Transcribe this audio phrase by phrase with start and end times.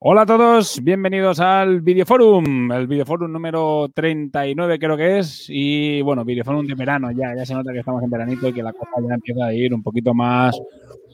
[0.00, 6.24] Hola a todos, bienvenidos al Videoforum, el Videoforum número 39 creo que es, y bueno,
[6.24, 8.92] Videoforum de verano ya, ya se nota que estamos en veranito y que la cosa
[9.00, 10.56] ya empieza a ir un poquito más,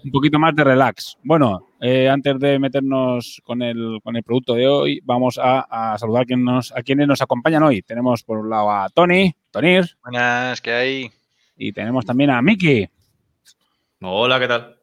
[0.04, 1.16] un poquito más de relax.
[1.22, 5.60] Bueno, eh, antes de meternos con el, con el producto de hoy, vamos a,
[5.92, 7.80] a saludar a, quien nos, a quienes nos acompañan hoy.
[7.80, 9.96] Tenemos por un lado a Tony, Tonir.
[10.02, 11.10] Buenas, ¿qué hay?
[11.56, 12.86] Y tenemos también a Miki.
[14.02, 14.76] Hola, ¿qué tal?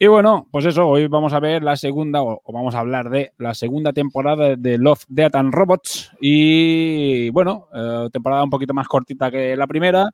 [0.00, 3.10] Y bueno, pues eso, hoy vamos a ver la segunda, o, o vamos a hablar
[3.10, 6.12] de la segunda temporada de Love, Death and Robots.
[6.20, 10.08] Y bueno, eh, temporada un poquito más cortita que la primera.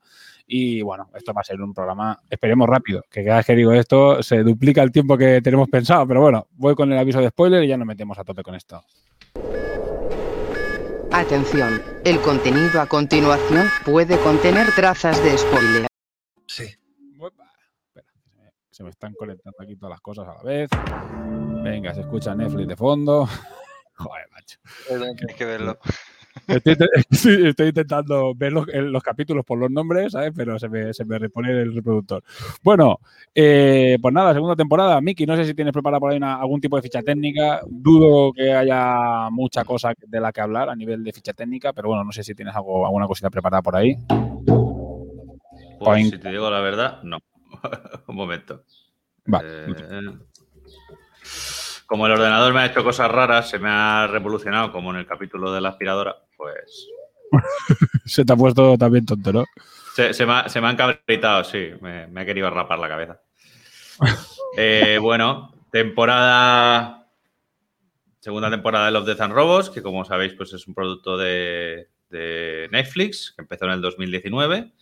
[0.47, 3.73] Y bueno, esto va a ser un programa, esperemos rápido, que cada vez que digo
[3.73, 6.07] esto se duplica el tiempo que tenemos pensado.
[6.07, 8.55] Pero bueno, voy con el aviso de spoiler y ya nos metemos a tope con
[8.55, 8.83] esto.
[11.13, 15.87] Atención, el contenido a continuación puede contener trazas de spoiler.
[16.47, 16.65] Sí.
[18.75, 20.69] Se me, están conectando aquí todas las cosas a la vez.
[21.63, 23.25] Venga, se escucha Netflix de fondo.
[23.95, 24.59] Joder, macho.
[25.29, 25.79] Hay que verlo.
[26.49, 28.67] Estoy, intentando ver los,
[29.05, 30.33] capítulos por los nombres, ¿sabes?
[30.35, 32.25] Pero se me, se me repone el reproductor.
[32.65, 32.99] Bueno,
[33.33, 35.01] eh, pues nada, segunda temporada.
[35.01, 37.61] Miki, no sé si tienes preparada por ahí una- algún tipo de ficha técnica.
[37.69, 41.91] Dudo que haya mucha cosa de la que hablar a nivel de ficha técnica, pero
[41.91, 43.97] bueno, no sé si tienes algo, alguna cosita preparada por ahí.
[44.09, 46.11] Pues Point.
[46.13, 47.21] si te digo la verdad, no.
[48.07, 48.65] Un momento.
[49.27, 49.67] Vale.
[49.67, 50.19] Eh,
[51.87, 55.07] como el ordenador me ha hecho cosas raras, se me ha revolucionado, como en el
[55.07, 56.89] capítulo de la aspiradora, pues
[58.05, 59.45] Se te ha puesto también tonto, ¿no?
[59.95, 62.89] se, se me, ha, se me han cabritado, sí, me, me ha querido rapar la
[62.89, 63.21] cabeza.
[64.57, 67.09] Eh, bueno, temporada.
[68.21, 71.89] Segunda temporada de Love, Death and Robots, que como sabéis, pues es un producto de,
[72.09, 74.73] de Netflix, que empezó en el 2019.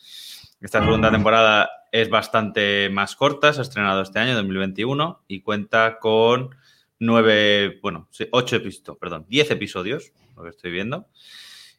[0.60, 5.98] Esta segunda temporada es bastante más corta, se ha estrenado este año, 2021, y cuenta
[6.00, 6.56] con
[6.98, 11.06] nueve, bueno, ocho episodios, perdón, diez episodios, lo que estoy viendo.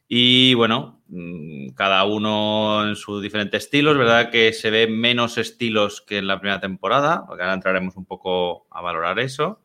[0.06, 3.92] Y bueno, mm, cada uno en su diferente estilo.
[3.92, 7.96] Es verdad que se ve menos estilos que en la primera temporada, porque ahora entraremos
[7.96, 9.62] un poco a valorar eso.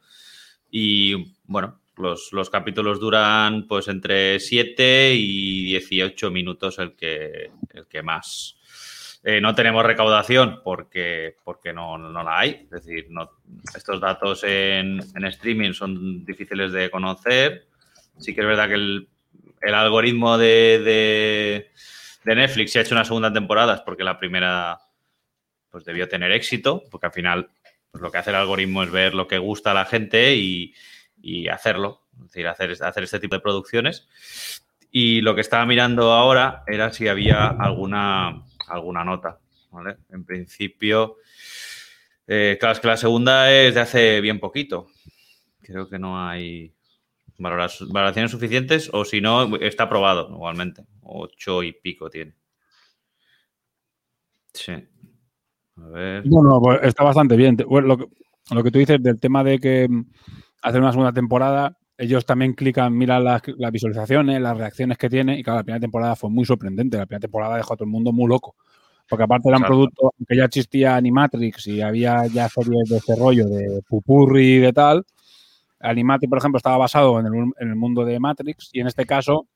[0.72, 7.88] Y bueno, los, los capítulos duran pues entre 7 y 18 minutos el que, el
[7.88, 8.59] que más.
[9.24, 12.62] Eh, no tenemos recaudación porque, porque no, no la hay.
[12.64, 13.08] Es decir,
[13.76, 17.68] estos datos en, en streaming son difíciles de conocer.
[18.18, 19.10] Sí que es verdad que el,
[19.62, 21.72] el algoritmo de, de,
[22.24, 24.80] de Netflix se ha hecho una segunda temporada es porque la primera
[25.70, 27.50] pues debió tener éxito, porque al final
[27.92, 30.74] pues, lo que hace el algoritmo es ver lo que gusta a la gente y,
[31.22, 34.08] y hacerlo, es decir, hacer, hacer este tipo de producciones.
[34.92, 39.40] Y lo que estaba mirando ahora era si había alguna, alguna nota.
[39.72, 39.98] ¿vale?
[40.10, 41.18] En principio,
[42.28, 44.88] eh, claro, es que la segunda es de hace bien poquito.
[45.62, 46.74] Creo que no hay
[47.40, 50.84] valoraciones suficientes o si no, está aprobado igualmente.
[51.02, 52.36] Ocho y pico tiene.
[54.54, 54.74] Sí.
[55.78, 56.24] A ver.
[56.26, 57.56] Bueno, pues está bastante bien.
[57.68, 58.06] Bueno, lo, que,
[58.52, 60.12] lo que tú dices del tema de que mm,
[60.62, 65.38] hacer una segunda temporada, ellos también clican, miran las, las visualizaciones, las reacciones que tiene,
[65.38, 66.98] y claro, la primera temporada fue muy sorprendente.
[66.98, 68.56] La primera temporada dejó a todo el mundo muy loco.
[69.10, 73.16] Porque aparte era un producto que ya existía Animatrix y había ya series de este
[73.16, 75.04] rollo de pupurri y de tal.
[75.82, 79.06] Animatrix, por ejemplo, estaba basado en el, en el mundo de Matrix y en este
[79.06, 79.48] caso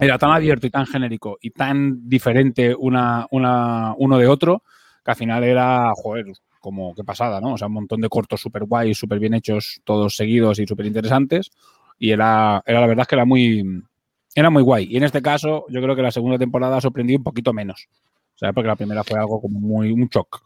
[0.00, 4.62] era tan abierto y tan genérico y tan diferente una, una, uno de otro
[5.04, 6.26] que al final era, joder,
[6.66, 7.52] como qué pasada, ¿no?
[7.54, 10.86] O sea, un montón de cortos súper guays, súper bien hechos, todos seguidos y súper
[10.86, 11.52] interesantes.
[11.96, 13.62] Y era, era la verdad es que era muy,
[14.34, 14.88] era muy guay.
[14.90, 17.86] Y en este caso, yo creo que la segunda temporada ha sorprendido un poquito menos.
[18.34, 20.42] O sea, porque la primera fue algo como muy, un shock.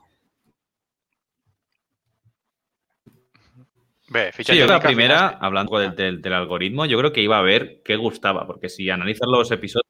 [4.10, 7.38] Ve, ficha Sí, yo la primera, hablando del, del- del algoritmo, yo creo que iba
[7.38, 9.86] a ver qué gustaba, porque si analizas los episodios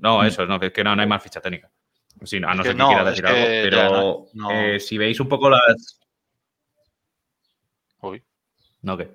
[0.00, 1.70] No, eso, no, es que no, no hay más ficha técnica.
[2.24, 4.50] Sí, a no ser que no, es decir algo, pero no- no.
[4.52, 6.00] eh, si veis un poco las.
[8.00, 8.22] Uy.
[8.82, 9.10] No, ¿qué?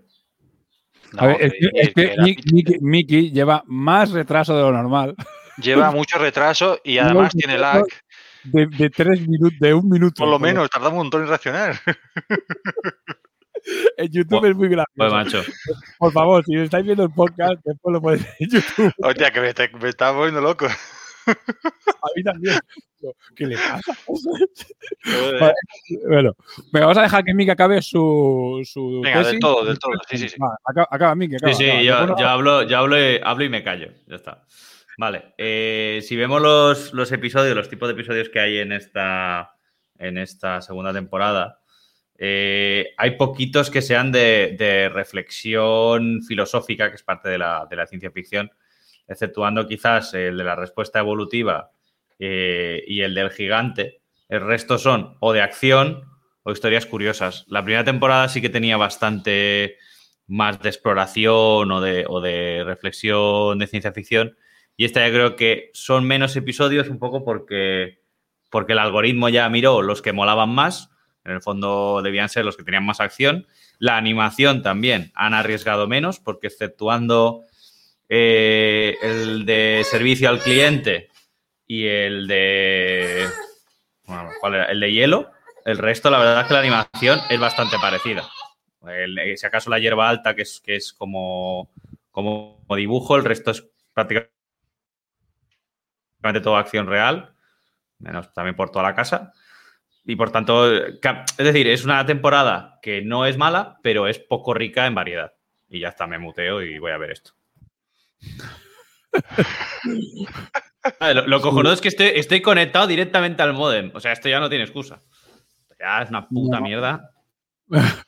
[1.14, 5.16] No, a ver, es que- que, es que Mickey, lleva más retraso de lo normal.
[5.58, 7.84] Lleva mucho retraso y además No, tiene lag.
[8.44, 10.20] De, de tres minutos, de un minuto.
[10.24, 11.76] Por lo menos, tarda un montón en reaccionar.
[13.98, 14.94] En YouTube es muy gracioso.
[14.96, 15.44] Pues macho.
[15.98, 18.94] Por favor, si estáis viendo el podcast, después lo podéis ver en YouTube.
[19.00, 20.68] Hostia, que me, te- me está volviendo loco.
[21.28, 22.60] A mí también.
[23.36, 23.94] ¿Qué le pasa?
[25.40, 25.54] Vale,
[26.08, 26.36] bueno,
[26.72, 29.94] venga, vamos a dejar que Miki acabe su, su Venga, del todo, del todo.
[30.10, 30.36] Sí, sí, sí.
[30.36, 31.54] Acaba, acaba, acaba.
[31.54, 31.82] Sí, sí, acaba.
[31.84, 33.92] yo, Bueno, yo hablo, yo hablo, y, hablo y me callo.
[34.08, 34.46] Ya está.
[34.98, 35.36] Vale.
[35.38, 39.56] eh, si vemos los, los episodios, los tipos de episodios que hay en esta,
[40.00, 41.62] en esta segunda temporada,
[42.18, 47.76] eh, hay poquitos que sean de, de reflexión filosófica, que es parte de la, de
[47.76, 48.50] la ciencia ficción,
[49.08, 51.72] exceptuando quizás el de la respuesta evolutiva
[52.20, 54.02] eh, y el del gigante.
[54.30, 56.04] El resto son o de acción
[56.44, 57.46] o historias curiosas.
[57.48, 59.78] La primera temporada sí que tenía bastante
[60.28, 64.38] más de exploración o de, o de reflexión de ciencia ficción.
[64.76, 68.02] Y esta ya creo que son menos episodios un poco porque,
[68.52, 70.90] porque el algoritmo ya miró los que molaban más.
[71.24, 73.48] En el fondo debían ser los que tenían más acción.
[73.80, 77.44] La animación también han arriesgado menos porque exceptuando
[78.10, 81.10] eh, el de servicio al cliente
[81.66, 83.28] y el de...
[84.40, 84.66] ¿cuál era?
[84.66, 85.32] El de hielo.
[85.66, 88.28] El resto, la verdad es que la animación es bastante parecida.
[88.88, 91.70] Eh, si acaso la hierba alta, que es, que es como,
[92.12, 94.32] como dibujo, el resto es prácticamente
[96.42, 97.34] toda acción real,
[98.00, 99.34] menos también por toda la casa.
[100.06, 104.54] Y por tanto, es decir, es una temporada que no es mala, pero es poco
[104.54, 105.34] rica en variedad.
[105.68, 107.37] Y ya está, me muteo y voy a ver esto.
[111.14, 113.92] Lo, lo cojonudo es que estoy, estoy conectado directamente al modem.
[113.94, 115.02] O sea, esto ya no tiene excusa.
[115.80, 116.64] Ya es una puta No.
[116.66, 117.12] mierda.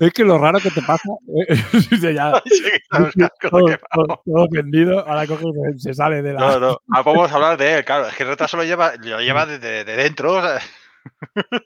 [0.00, 1.08] Es que lo raro que te pasa.
[1.48, 1.54] eh,
[2.14, 4.18] ya, Sí, claro, claro, todo, que todo- vamos.
[4.24, 5.44] todo vendido, ahora coge
[5.76, 6.40] se- sale de la.
[6.40, 6.78] No, no.
[6.88, 8.06] Ahora podemos hablar de él, claro.
[8.08, 10.32] Es que el retraso lo lleva, lo lleva de dentro.
[10.34, 10.60] o sea,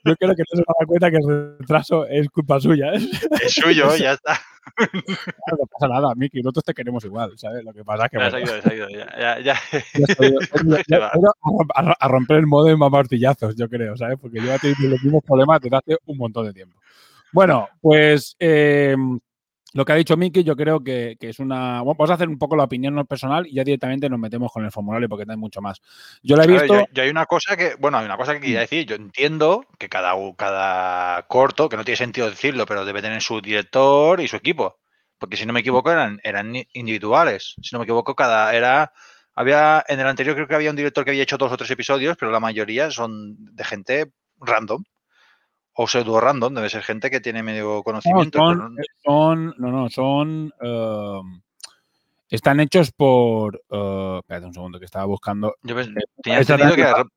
[0.03, 2.93] Yo creo que no se da cuenta que el retraso es culpa suya.
[2.95, 3.09] ¿eh?
[3.41, 4.41] es suyo, ya está.
[5.59, 7.63] No pasa nada, Miki, nosotros te queremos igual, ¿sabes?
[7.63, 8.17] Lo que pasa es que.
[8.17, 8.89] Ya se ha ido, se ha ido.
[8.89, 9.59] Ya, ya, ya.
[11.75, 14.17] a, romper el modem a martillazos, yo creo, ¿sabes?
[14.19, 16.77] Porque yo ya tengo los mismos problemas desde hace un montón de tiempo.
[17.31, 18.95] Bueno, pues eh,
[19.75, 21.81] lo que ha dicho Miki, yo creo que, que es una.
[21.81, 24.63] Bueno, vamos a hacer un poco la opinión personal y ya directamente nos metemos con
[24.63, 25.81] el formulario porque hay mucho más.
[26.23, 26.79] Yo la he ver, visto.
[26.79, 28.85] yo, yo hay una cosa que, bueno, hay una cosa que quería decir.
[28.85, 33.41] Yo entiendo que cada, cada corto, que no tiene sentido decirlo, pero debe tener su
[33.41, 34.79] director y su equipo.
[35.17, 37.55] Porque si no me equivoco, eran, eran individuales.
[37.61, 38.93] Si no me equivoco, cada era.
[39.33, 41.71] Había, en el anterior creo que había un director que había hecho dos o tres
[41.71, 44.85] episodios, pero la mayoría son de gente random.
[45.77, 48.39] O pseudo random, debe ser gente que tiene medio No, conocimiento.
[48.39, 50.53] son, no- eh, son- no, no, son.
[50.61, 51.19] eh,
[52.29, 53.61] están hechos por.
[53.69, 55.55] eh, espérate un segundo que estaba buscando.
[55.63, 57.11] yo pens- Eh, tenía entendido que exactamente,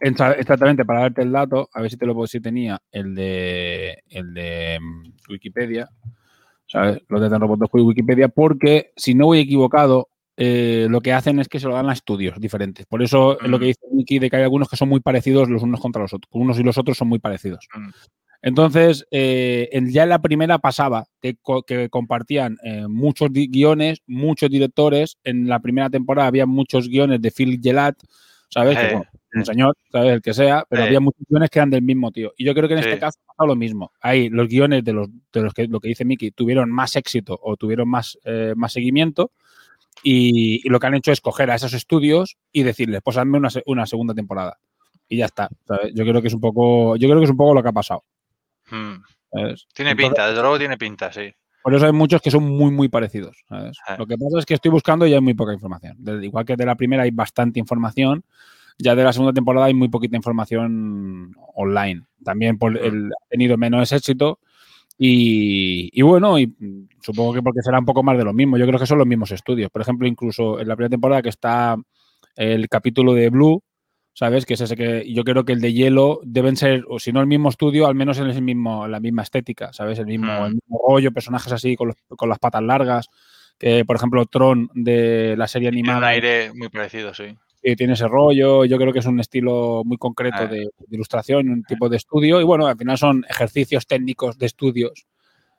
[0.00, 3.14] exa- exactamente, para darte el dato, a ver si te lo puedo si tenía el
[3.14, 5.88] de el de mm, Wikipedia.
[6.66, 7.02] ¿Sabes?
[7.08, 11.48] Los de Robots y Wikipedia, porque si no voy equivocado, eh, lo que hacen es
[11.48, 12.86] que se lo dan a estudios diferentes.
[12.86, 13.68] Por eso es lo que Mm.
[13.68, 16.28] dice Miki de que hay algunos que son muy parecidos los unos contra los otros.
[16.32, 17.68] Unos y los otros son muy parecidos.
[17.74, 17.88] Mm.
[18.42, 24.50] Entonces, eh, ya en la primera pasaba que, co- que compartían eh, muchos guiones, muchos
[24.50, 25.16] directores.
[25.24, 27.96] En la primera temporada había muchos guiones de Phil Gelat,
[28.50, 28.76] ¿sabes?
[28.78, 30.12] Que, bueno, un señor, ¿sabes?
[30.12, 32.32] El que sea, pero había muchos guiones que eran del mismo tío.
[32.36, 33.92] Y yo creo que en este caso ha pasado lo mismo.
[34.02, 37.38] Ahí los guiones de los, de los que lo que dice Miki tuvieron más éxito
[37.42, 38.18] o tuvieron más,
[38.56, 39.32] más seguimiento.
[40.04, 43.38] Y, y lo que han hecho es coger a esos estudios y decirles, pues hazme
[43.38, 44.58] una, se- una segunda temporada.
[45.08, 45.48] Y ya está.
[45.66, 45.92] ¿sabes?
[45.94, 47.72] Yo creo que es un poco, yo creo que es un poco lo que ha
[47.72, 48.04] pasado.
[48.70, 48.94] Mm.
[49.32, 49.66] ¿sabes?
[49.74, 51.32] Tiene Entonces, pinta, desde luego tiene pinta, sí.
[51.62, 53.42] Por eso hay muchos que son muy, muy parecidos.
[53.48, 53.76] ¿sabes?
[53.86, 53.96] Ah.
[53.98, 55.96] Lo que pasa es que estoy buscando y hay muy poca información.
[55.98, 58.22] De- igual que de la primera hay bastante información,
[58.78, 62.02] ya de la segunda temporada hay muy poquita información online.
[62.22, 64.38] También por el, ha tenido menos éxito.
[64.98, 66.54] Y, y bueno, y
[67.02, 68.56] supongo que porque será un poco más de lo mismo.
[68.58, 69.70] Yo creo que son los mismos estudios.
[69.70, 71.76] Por ejemplo, incluso en la primera temporada que está
[72.36, 73.62] el capítulo de Blue,
[74.12, 74.46] ¿sabes?
[74.46, 77.20] Que es ese que yo creo que el de hielo deben ser, o si no
[77.20, 79.98] el mismo estudio, al menos en el mismo, la misma estética, ¿sabes?
[79.98, 80.44] El mismo, Mm.
[80.46, 83.08] el mismo rollo, personajes así con, los- con las patas largas.
[83.58, 87.36] Que, por ejemplo, Tron de la serie Tiene un animada aire muy parecido, sí.
[87.64, 88.64] Eh, tiene ese rollo.
[88.66, 90.46] Yo creo que es un estilo muy concreto Ah.
[90.46, 92.40] de, de ilustración, un tipo de estudio.
[92.40, 95.06] Y bueno, al final son ejercicios técnicos de estudios.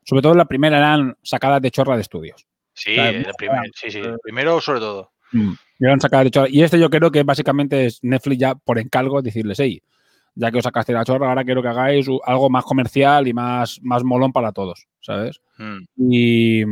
[0.04, 2.46] Sobre todo la primera eran sacadas de chorra de estudios.
[2.74, 5.12] Sí, Claro, el primer- sí, sí, el primero sobre todo.
[5.32, 5.54] Mm.
[5.80, 6.50] Gran sacada de chorra.
[6.50, 9.82] Y este yo creo que básicamente es Netflix ya por encargo decirles, hey,
[10.36, 13.80] ya que os sacaste la chorra, ahora quiero que hagáis algo más comercial y más,
[13.82, 15.40] más molón para todos, ¿sabes?
[15.58, 15.86] Mm.
[16.12, 16.64] Y,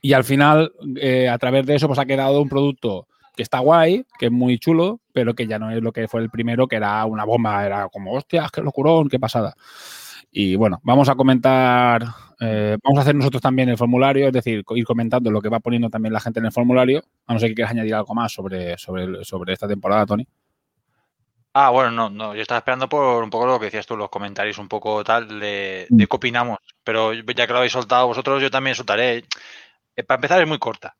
[0.00, 3.06] y al final, eh, a través de eso, pues ha quedado un producto
[3.36, 6.22] que está guay, que es muy chulo, pero que ya no es lo que fue
[6.22, 9.54] el primero, que era una bomba, era como, hostias, qué locurón, qué pasada.
[10.32, 12.02] Y bueno, vamos a comentar,
[12.40, 15.60] eh, vamos a hacer nosotros también el formulario, es decir, ir comentando lo que va
[15.60, 18.32] poniendo también la gente en el formulario, a no ser que quieras añadir algo más
[18.32, 20.26] sobre, sobre, sobre esta temporada, Tony.
[21.52, 24.10] Ah, bueno, no, no, yo estaba esperando por un poco lo que decías tú, los
[24.10, 28.42] comentarios un poco tal de, de qué opinamos, pero ya que lo habéis soltado vosotros,
[28.42, 29.24] yo también soltaré.
[29.94, 30.96] Eh, Para empezar, es muy corta.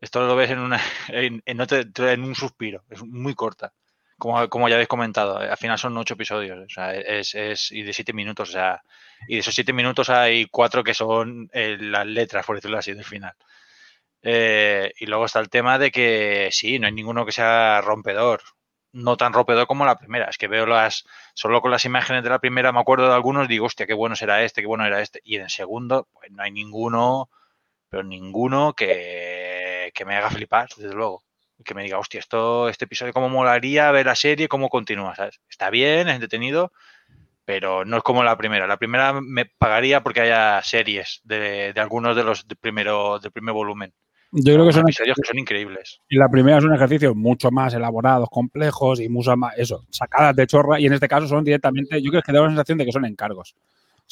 [0.00, 3.72] Esto lo ves en, una, en, un suspiro, es muy corta.
[4.18, 7.82] Como, como ya habéis comentado, al final son ocho episodios, o sea, es, es- y
[7.82, 8.82] de siete minutos, o sea,
[9.28, 12.92] y de esos siete minutos hay cuatro que son eh, las letras, por decirlo así,
[12.92, 13.32] del final.
[14.22, 18.42] Eh, y luego está el tema de que sí, no hay ninguno que sea rompedor.
[18.92, 20.26] No tan rompedor como la primera.
[20.26, 21.04] Es que veo las.
[21.34, 24.16] Solo con las imágenes de la primera me acuerdo de algunos, digo, hostia, qué bueno
[24.16, 25.20] será este, qué bueno era este.
[25.24, 27.30] Y en el segundo, pues no hay ninguno,
[27.88, 28.86] pero ninguno que,
[30.00, 31.22] que me haga flipar, desde luego.
[31.62, 35.42] Que me diga, hostia, esto, este episodio, cómo molaría ver la serie, cómo continúa, ¿sabes?
[35.46, 36.72] Está bien, es entretenido,
[37.44, 38.66] pero no es como la primera.
[38.66, 43.30] La primera me pagaría porque haya series de, de algunos de los de primero, del
[43.30, 43.92] primer volumen.
[44.32, 46.00] Yo creo que son episodios que son increíbles.
[46.08, 50.34] Y la primera es un ejercicio mucho más elaborados, complejos y mucho más, eso, sacadas
[50.34, 50.80] de chorra.
[50.80, 53.04] Y en este caso son directamente, yo creo que da la sensación de que son
[53.04, 53.54] encargos,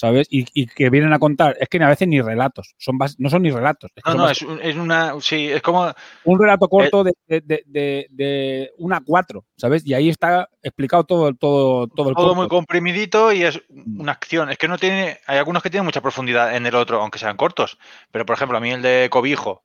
[0.01, 0.29] ¿sabes?
[0.31, 3.29] Y, y que vienen a contar, es que a veces ni relatos, son bas- no
[3.29, 3.91] son ni relatos.
[3.97, 5.15] es que No, no, es, un- es una.
[5.21, 5.93] Sí, es como.
[6.25, 9.85] un relato corto de, de, de, de- de una cuatro, ¿sabes?
[9.85, 12.35] Y ahí está explicado todo, todo, todo el Todo corto.
[12.37, 13.61] muy comprimidito y es
[13.99, 14.51] una acción.
[14.51, 15.19] Es que no tiene.
[15.27, 17.79] Hay algunos que tienen mucha profundidad en el otro, aunque sean cortos.
[18.13, 19.65] Pero, por ejemplo, a mí el de Cobijo.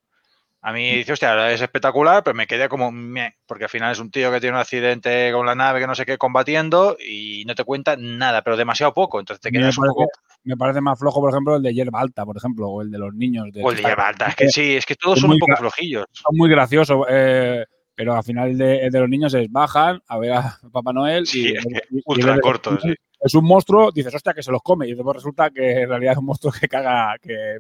[0.66, 4.00] A mí dice, hostia, es espectacular, pero me quedé como, meh, porque al final es
[4.00, 7.44] un tío que tiene un accidente con la nave, que no sé qué, combatiendo, y
[7.46, 9.20] no te cuenta nada, pero demasiado poco.
[9.20, 10.38] Entonces te quedas me, un parece, poco.
[10.46, 12.98] me parece más flojo, por ejemplo, el de Hierba Alta, por ejemplo, o el de
[12.98, 13.52] los niños.
[13.52, 15.40] De O el de Hierba Alta, es que sí, es que todos es son un
[15.40, 16.06] poco flojillos.
[16.14, 20.02] Son muy graciosos, eh, pero al final el de, el de los niños es bajan
[20.08, 22.94] a ver a Papá Noel Sí, y, es que y- ultra el corto, sí.
[23.24, 24.88] Es un monstruo, dices, hostia, que se los come.
[24.88, 27.58] Y después resulta que en realidad es un monstruo que caga, que,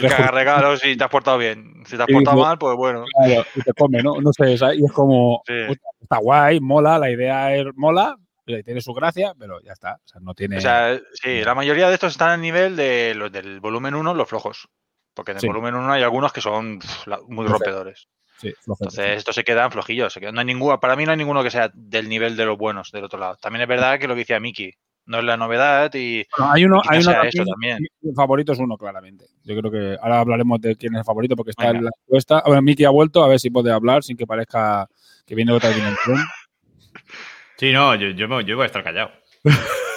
[0.00, 1.82] Que caga regalos y te has portado bien.
[1.86, 3.04] Si te has Y portado mal, pues bueno.
[3.24, 4.20] Claro, y te come, ¿no?
[4.20, 4.78] No sé, ¿sabes?
[4.78, 5.52] y es como, Sí.
[5.68, 9.94] hostia, está guay, mola, la idea es mola, tiene su gracia, pero ya está.
[10.04, 10.58] O sea, no tiene.
[10.58, 14.14] O sea, sí, la mayoría de estos están al nivel de los del volumen 1,
[14.14, 14.68] los flojos.
[15.14, 15.46] Porque en el Sí.
[15.46, 16.80] volumen 1 hay algunos que son
[17.28, 18.08] muy rompedores.
[18.38, 20.12] sí, flojete, Entonces, estos se quedan flojillos.
[20.12, 22.44] se quedan- no hay ninguno, para mí no hay ninguno que sea del nivel de
[22.44, 23.36] los buenos del otro lado.
[23.36, 24.72] También es verdad que lo que decía Miki,
[25.06, 27.78] no es la novedad y, Bueno, hay uno, y hay uno también, también.
[28.00, 29.26] Mi favorito es uno, claramente.
[29.44, 31.78] Yo creo que ahora hablaremos de quién es el favorito porque está Venga.
[31.78, 32.38] en la encuesta.
[32.38, 34.88] A ver, Miki ha vuelto, a ver si puede hablar sin que parezca
[35.26, 36.16] que viene de otra dimensión.
[37.56, 39.12] Sí, no, yo, yo, me- yo voy a estar callado.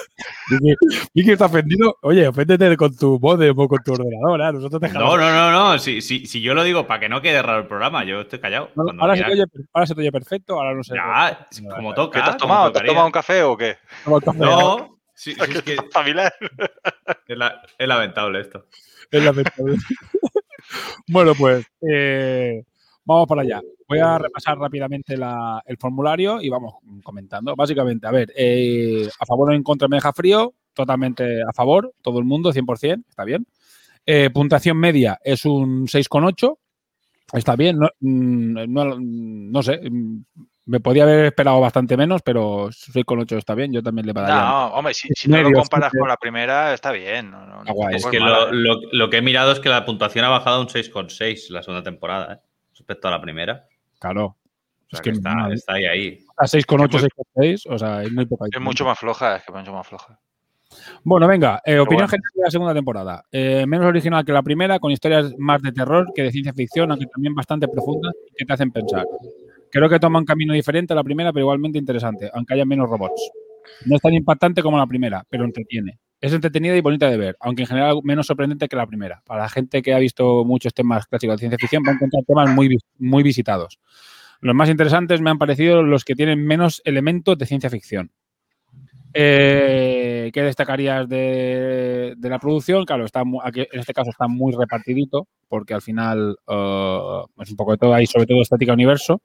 [1.14, 1.96] Miki, está ofendido.
[2.02, 4.40] Oye, oféndete con tu modem o con tu ordenador.
[4.40, 4.52] ¿eh?
[4.52, 5.78] Nosotros te No, no, no, no.
[5.78, 8.38] Si, si, si yo lo digo para que no quede raro el programa, yo estoy
[8.38, 8.70] callado.
[8.76, 10.94] No, ahora, se oye, ahora se te oye perfecto, ahora no sé.
[10.94, 12.20] Ya, como toca.
[12.20, 12.70] ¿Qué te has tomado?
[12.70, 13.76] ¿Te has tomado un café o qué?
[14.36, 16.32] No, sí, sí, es que ¿Estás familiar?
[17.28, 18.66] es, la- es lamentable esto.
[19.10, 19.76] Es lamentable.
[21.08, 22.62] bueno, pues eh,
[23.04, 23.60] vamos para allá.
[23.88, 27.54] Voy a repasar rápidamente la- el formulario y vamos comentando.
[27.56, 31.92] Básicamente, a ver, eh, a favor o en contra me deja frío, totalmente a favor,
[32.02, 33.46] todo el mundo, 100%, está bien.
[34.04, 36.58] Eh, puntuación media es un 6,8,
[37.32, 39.80] está bien, no, mm, no, no sé,
[40.66, 44.34] me podía haber esperado bastante menos, pero 6,8 está bien, yo también le daría.
[44.34, 47.30] No, hombre, si, si no lo comparas con la primera, está bien.
[47.30, 48.52] No, Es que lo, ¿eh?
[48.52, 51.62] lo- lo que he mirado es que la puntuación ha bajado a un 6,6 la
[51.62, 52.38] segunda temporada, ¿eh?
[52.72, 53.66] respecto a la primera.
[53.98, 54.24] Claro.
[54.26, 54.36] O
[54.90, 56.18] sea Es que que está, no, está ahí, ahí.
[56.36, 58.60] A 6,8, Es 6,6, o sea, es muy poca Es diferencia.
[58.60, 60.18] mucho más floja, es que es mucho más floja.
[61.04, 62.08] Bueno, venga, eh, opinión bueno.
[62.08, 63.24] general de la segunda temporada.
[63.30, 66.90] Eh, menos original que la primera, con historias más de terror que de ciencia ficción,
[66.90, 69.04] aunque también bastante profundas y que te hacen pensar.
[69.76, 72.88] Creo que toma un camino diferente a la primera, pero igualmente interesante, aunque haya menos
[72.88, 73.30] robots.
[73.84, 75.98] No es tan impactante como la primera, pero entretiene.
[76.18, 79.22] Es entretenida y bonita de ver, aunque en general menos sorprendente que la primera.
[79.26, 82.24] Para la gente que ha visto muchos temas clásicos de ciencia ficción, va a encontrar
[82.26, 83.78] temas muy, muy visitados.
[84.40, 88.10] Los más interesantes me han parecido los que tienen menos elementos de ciencia ficción.
[89.12, 92.86] Eh, ¿Qué destacarías de, la producción?
[92.86, 97.50] Claro, está mu- aquí, en este caso está muy repartidito, porque al final eh, es
[97.50, 99.20] un poco de todo ahí, sobre todo estética universo,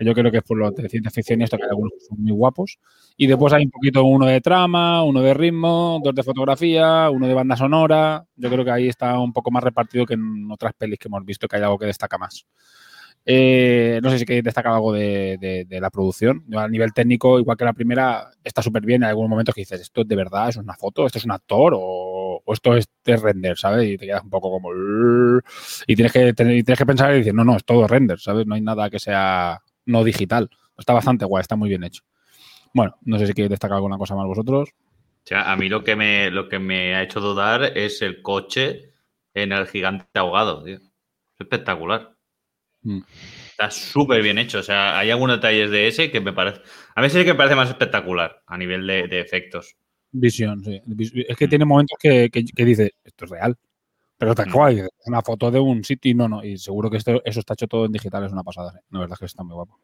[0.00, 1.92] que yo creo que es por lo de ciencia ficción y esto, que hay algunos
[2.08, 2.78] son muy guapos.
[3.18, 7.28] Y después hay un poquito uno de trama, uno de ritmo, dos de fotografía, uno
[7.28, 8.24] de banda sonora.
[8.36, 11.24] Yo creo que ahí está un poco más repartido que en otras pelis que hemos
[11.26, 12.46] visto, que hay algo que destaca más.
[13.26, 16.44] Eh, no sé si queréis destacar algo de, de- de la producción.
[16.56, 19.04] A nivel técnico, igual que la primera, está súper bien.
[19.04, 20.48] Hay algunos momentos que dices, ¿esto es de verdad?
[20.48, 21.06] ¿Es una foto?
[21.06, 21.74] ¿Esto es un actor?
[21.76, 23.58] ¿O, o esto es de render?
[23.58, 23.86] ¿Sabes?
[23.90, 24.70] Y te quedas un poco como...
[25.86, 28.46] Y tienes que, tienes que pensar y decir, no, no, es todo render, ¿sabes?
[28.46, 30.50] No hay nada que sea no digital.
[30.78, 32.02] Está bastante guay, está muy bien hecho.
[32.72, 34.70] Bueno, no sé si queréis destacar alguna cosa más vosotros.
[34.70, 38.22] O sea, a mí lo que me, lo que me ha hecho dudar es el
[38.22, 38.92] coche
[39.34, 40.76] en el gigante ahogado, tío.
[40.76, 40.90] Es
[41.38, 42.16] espectacular.
[42.82, 43.00] Mm.
[43.50, 44.60] Está súper bien hecho.
[44.60, 46.62] O sea, hay algunos detalles de ese que me parece.
[46.94, 49.76] A mí sí que me parece más espectacular a nivel de, de efectos.
[50.12, 50.80] Visión, sí.
[51.28, 53.56] Es que tiene momentos que, que, que dice, esto es real.
[54.20, 56.44] Pero tal cual, dices, es una foto de un sitio y no, no.
[56.44, 58.70] Y seguro que esto, eso está hecho todo en digital, es una pasada.
[58.72, 58.78] sí.
[58.90, 59.78] La verdad es que está muy guapo.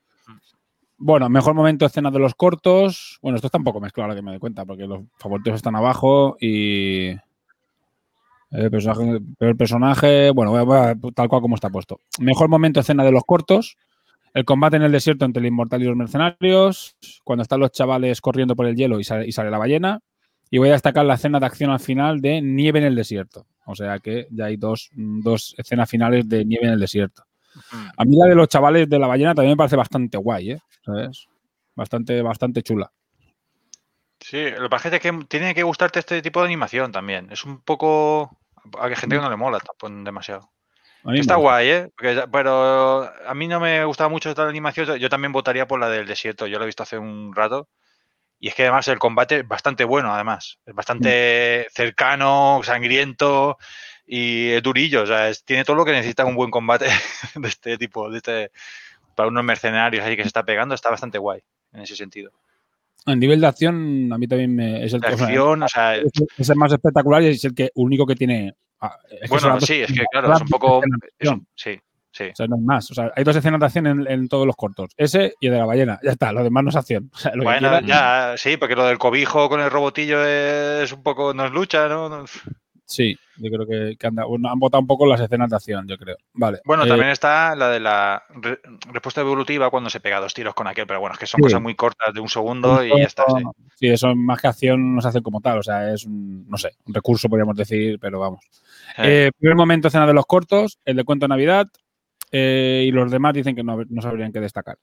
[0.99, 3.19] Bueno, mejor momento escena de los cortos.
[3.23, 5.75] Bueno, esto está un poco mezclado, ahora que me doy cuenta, porque los favoritos están
[5.75, 7.13] abajo y.
[8.51, 10.53] El personaje, peor personaje, bueno,
[11.15, 12.01] tal cual como está puesto.
[12.21, 13.79] Mejor momento escena de los cortos.
[14.35, 16.95] El combate en el desierto entre el inmortal y los mercenarios.
[17.25, 20.03] Cuando están los chavales corriendo por el hielo y sale, y sale la ballena.
[20.51, 23.47] Y voy a destacar la escena de acción al final de nieve en el desierto.
[23.65, 27.25] O sea que ya hay dos, dos escenas finales de nieve en el desierto.
[27.97, 30.61] A mí la de los chavales de la ballena también me parece bastante guay, ¿eh?
[30.85, 31.27] ¿Sabes?
[31.75, 32.93] Bastante, bastante chula.
[34.21, 37.29] Sí, lo que pasa es que tiene que gustarte este tipo de animación también.
[37.31, 38.39] Es un poco.
[38.81, 40.51] A que gente que no le mola tampoco demasiado.
[41.15, 41.91] Está guay, ¿eh?
[41.97, 44.99] Porque- pero a mí no me gustaba mucho esta animación.
[44.99, 46.47] Yo también votaría por la del desierto.
[46.47, 47.69] Yo la he visto hace un rato.
[48.39, 50.59] Y es que además el combate es bastante bueno, además.
[50.67, 53.57] Es bastante cercano, sangriento
[54.07, 55.03] y es durillo.
[55.03, 56.87] O sea, es- tiene todo lo que necesita un buen combate
[57.35, 58.51] de este tipo, de este,
[59.15, 60.75] para unos mercenarios ahí que se está pegando.
[60.75, 61.41] Está bastante guay
[61.73, 62.31] en ese sentido.
[63.07, 66.51] A nivel de acción, a mí también me, es el acción, o sea, es, es
[66.51, 68.55] el más espectacular y es el que único que tiene.
[68.81, 70.83] ah, es que Bueno, sí, es que claro, es un poco-
[71.19, 71.81] es sí,
[72.17, 72.25] sí.
[72.33, 72.91] O sea, no hay más.
[72.91, 74.91] O sea, hay dos escenas de acción en, en todos los cortos.
[74.97, 75.99] Ese y el de la ballena.
[76.03, 77.11] Ya está, lo demás no es acción.
[77.15, 80.93] O sea, lo que Bueno, ya, sí, porque lo del cobijo con el robotillo es
[80.93, 82.25] un poco, no es lucha, ¿no?
[82.89, 85.57] Sí, yo creo que, que han, dado- bueno, han votado un poco las escenas de
[85.57, 86.17] acción, yo creo.
[86.35, 86.61] Vale.
[86.65, 88.61] Bueno, eh, también está la de la re-
[88.93, 91.43] respuesta evolutiva cuando se pega dos tiros con aquel, pero bueno, es que son Sí.
[91.43, 93.25] cosas muy cortas de un segundo y ya está.
[93.27, 93.43] sí.
[93.75, 95.59] Sí, eso más que acción no se hace como tal.
[95.59, 98.41] O sea, es un, no sé, un recurso, podríamos decir, pero vamos.
[98.99, 101.67] Eh, primer momento, escena de los cortos, el de cuento de Navidad,
[102.33, 104.79] eh, y los demás dicen que no, no sabrían qué destacar.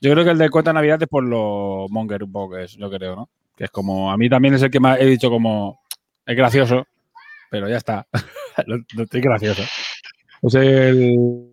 [0.00, 2.64] Yo creo que el de cuento de Navidad es por lo monger un poco, que
[2.64, 3.30] es, yo creo, ¿no?
[3.56, 5.80] Que es como, a mí también es el que más he dicho como,
[6.26, 6.86] es gracioso,
[7.50, 8.06] pero ya está.
[8.66, 9.62] no, no estoy gracioso.
[10.42, 11.50] Es el,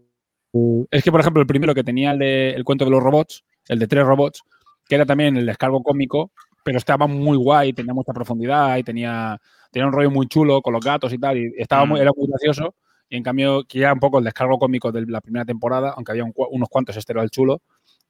[0.92, 3.44] es que, por ejemplo, el primero que tenía el de el cuento de los robots,
[3.68, 4.44] el de tres robots,
[4.88, 6.32] que era también el descargo cómico,
[6.64, 9.40] pero estaba muy guay, tenía mucha profundidad y tenía,
[9.72, 12.02] tenía un rollo muy chulo con los gatos y tal, y estaba muy, Mm.
[12.04, 12.76] era muy gracioso.
[13.12, 16.14] Y en cambio, que era un poco el descargo cómico de la primera temporada, aunque
[16.14, 17.62] había un unos cuantos, este era el chulo.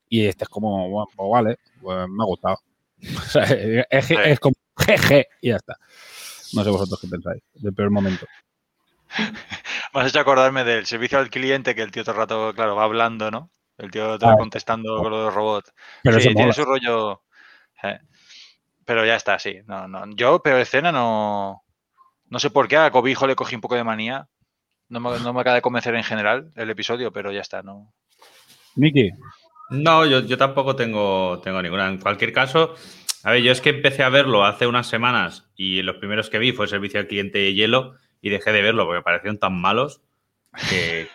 [0.08, 2.58] Y este es como, bueno, pues vale, pues me ha gustado.
[3.18, 5.76] O sea, es, es como jeje y ya está.
[6.54, 8.28] No sé vosotros qué pensáis del peor momento.
[9.94, 12.76] Me has hecho acordarme del servicio al cliente que el tío todo el rato, claro,
[12.76, 13.50] va hablando, ¿no?
[13.78, 14.30] El tío te Ah.
[14.30, 15.74] va contestando con los robots.
[16.04, 16.54] Pero sí, tiene mola.
[16.54, 17.24] su rollo.
[17.84, 18.00] eh.
[18.86, 19.58] Pero ya está, sí.
[19.66, 20.04] No, no.
[20.16, 21.64] Yo, peor escena, no.
[22.30, 24.28] No sé por qué a Cobijo le cogí un poco de manía.
[24.92, 27.94] No me, no me acaba de convencer en general el episodio, pero ya está, no.
[28.76, 29.10] Miki.
[29.70, 31.88] No, yo, yo tampoco tengo, tengo ninguna.
[31.88, 32.76] En cualquier caso,
[33.24, 36.40] a ver, yo es que empecé a verlo hace unas semanas y los primeros que
[36.40, 39.54] vi fue Servicio al Cliente de Hielo y dejé de verlo porque me parecieron tan
[39.60, 40.02] malos
[40.70, 41.08] que,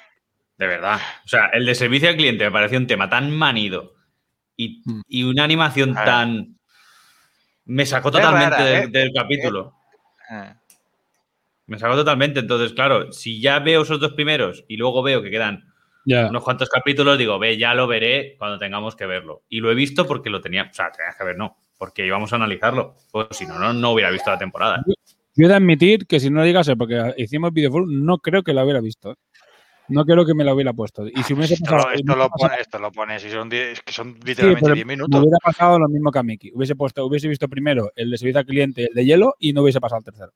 [0.56, 0.98] de verdad.
[1.26, 3.92] O sea, el de Servicio al Cliente me pareció un tema tan manido
[4.56, 6.04] y, y una animación Ah.
[6.04, 6.56] tan...
[7.66, 8.88] Me sacó totalmente rara, del, ¿eh?
[8.88, 9.74] del capítulo.
[10.30, 10.54] Eh.
[11.66, 12.40] Me sacó totalmente.
[12.40, 15.72] Entonces, claro, si ya veo esos dos primeros y luego veo que quedan
[16.30, 19.42] unos cuantos capítulos, digo, ve, ya lo veré cuando tengamos que verlo.
[19.48, 22.32] Y lo he visto porque lo tenía, o sea, tenías que ver, no, porque íbamos
[22.32, 22.94] a analizarlo.
[23.10, 24.84] Pues si no, no, no hubiera visto la temporada.
[25.34, 28.54] Yo he de admitir que si no lo llegase, porque hicimos videoforum, no creo que
[28.54, 29.12] la hubiera visto.
[29.12, 29.14] ¿eh?
[29.88, 31.06] No creo que me la hubiera puesto.
[31.06, 31.90] Y si hubiese Esto, pasado.
[31.90, 34.74] lo, esto lo pone, esto lo pone, si son, die- es que son literalmente pero
[34.74, 35.20] 10 me minutos.
[35.20, 36.52] hubiera pasado lo mismo que a Miki.
[36.54, 39.62] Hubiese puesto, hubiese visto primero el de servicio al cliente, el de hielo, y no
[39.62, 40.32] hubiese pasado al tercero.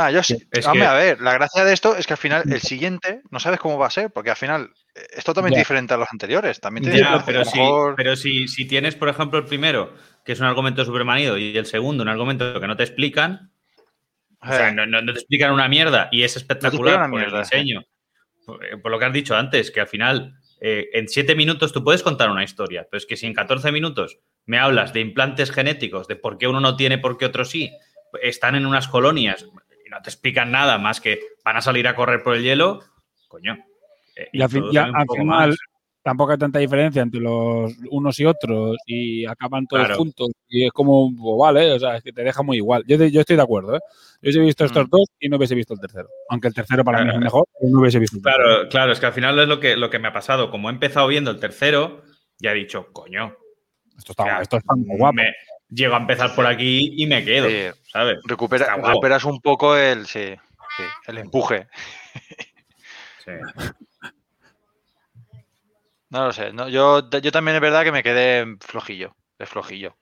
[0.00, 0.36] Ah, yo sí.
[0.52, 3.20] Es Hombre, que- a ver, la gracia de esto es que al final el siguiente
[3.30, 5.62] no sabes cómo va a ser, porque al final eh, es totalmente Ya.
[5.62, 6.60] diferente a los anteriores.
[6.60, 9.92] También tiene Ya, pero si, mejor- pero si, si tienes, por ejemplo, el primero,
[10.24, 13.50] que es un argumento súper manido, y el segundo, un argumento que no te explican,
[14.40, 14.72] o sea, Eh.
[14.72, 17.82] no, no- no te explican una mierda y es espectacular por mierda, el diseño.
[18.46, 21.72] Por, eh, por lo que has dicho antes, que al final, eh, en siete minutos
[21.72, 25.00] tú puedes contar una historia, pero es que si en 14 minutos me hablas de
[25.00, 27.72] implantes genéticos, de por qué uno no tiene, por qué otro sí,
[28.22, 29.44] están en unas colonias
[29.98, 32.80] no te explican nada más que van a salir a correr por el hielo,
[33.26, 33.58] coño.
[34.16, 35.56] eh, Y al, fin- ya, final, más.
[36.02, 39.98] tampoco hay tanta diferencia entre los unos y otros y acaban todos Claro.
[39.98, 42.84] juntos y es como, pues, vale, o sea, es que te deja muy igual.
[42.86, 43.80] Yo, te- yo estoy de acuerdo, ¿eh?
[44.22, 44.90] Yo hubiese visto estos Mm.
[44.90, 46.08] dos y no hubiese visto el tercero.
[46.30, 48.44] Aunque el tercero para mí es mejor, pero no hubiese visto el tercero.
[48.44, 50.50] Claro, claro, es que al final es lo que, lo que me ha pasado.
[50.50, 52.02] Como he empezado viendo el tercero,
[52.38, 53.34] ya he dicho, coño,
[53.96, 55.14] Esto está, o sea, esto está muy guapo.
[55.14, 55.34] me-
[55.70, 57.80] llego a empezar por aquí y me quedo, Sí.
[57.92, 58.18] ¿sabes?
[58.24, 60.34] Recupera, recuperas un poco el, sí,
[60.76, 61.68] sí, el empuje.
[63.24, 63.32] Sí.
[66.10, 66.52] No lo sé.
[66.52, 69.14] No, yo, yo también es verdad que me quedé flojillo.
[69.38, 69.94] Es flojillo.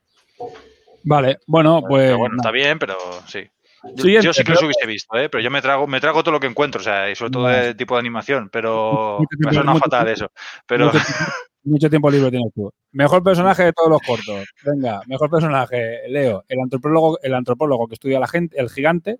[1.03, 2.05] Vale, bueno, pues.
[2.05, 3.49] Pero bueno, está bien, pero sí.
[3.83, 5.29] Yo, Siguiente, yo sí que los hubiese visto, ¿eh?
[5.29, 7.47] pero yo me trago, me trago todo lo que encuentro, o sea, y sobre todo
[7.47, 10.31] de tipo de animación, pero Mucho me suena fatal eso.
[10.65, 10.91] Pero
[11.67, 12.71] mucho tiempo libre tienes tú.
[12.91, 14.45] Mejor personaje de todos los cortos.
[14.65, 16.43] Venga, mejor personaje, Leo.
[16.47, 19.19] El antropólogo, el antropólogo que estudia a la gente, el gigante.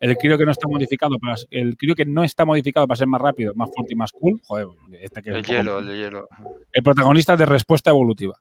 [0.00, 3.08] El crío que no está modificado para el crío que no está modificado para ser
[3.08, 4.40] más rápido, más fuerte y más cool.
[4.46, 4.68] Joder,
[5.00, 6.28] este que es el poco- hielo, el de hielo.
[6.72, 8.38] El protagonista de respuesta evolutiva.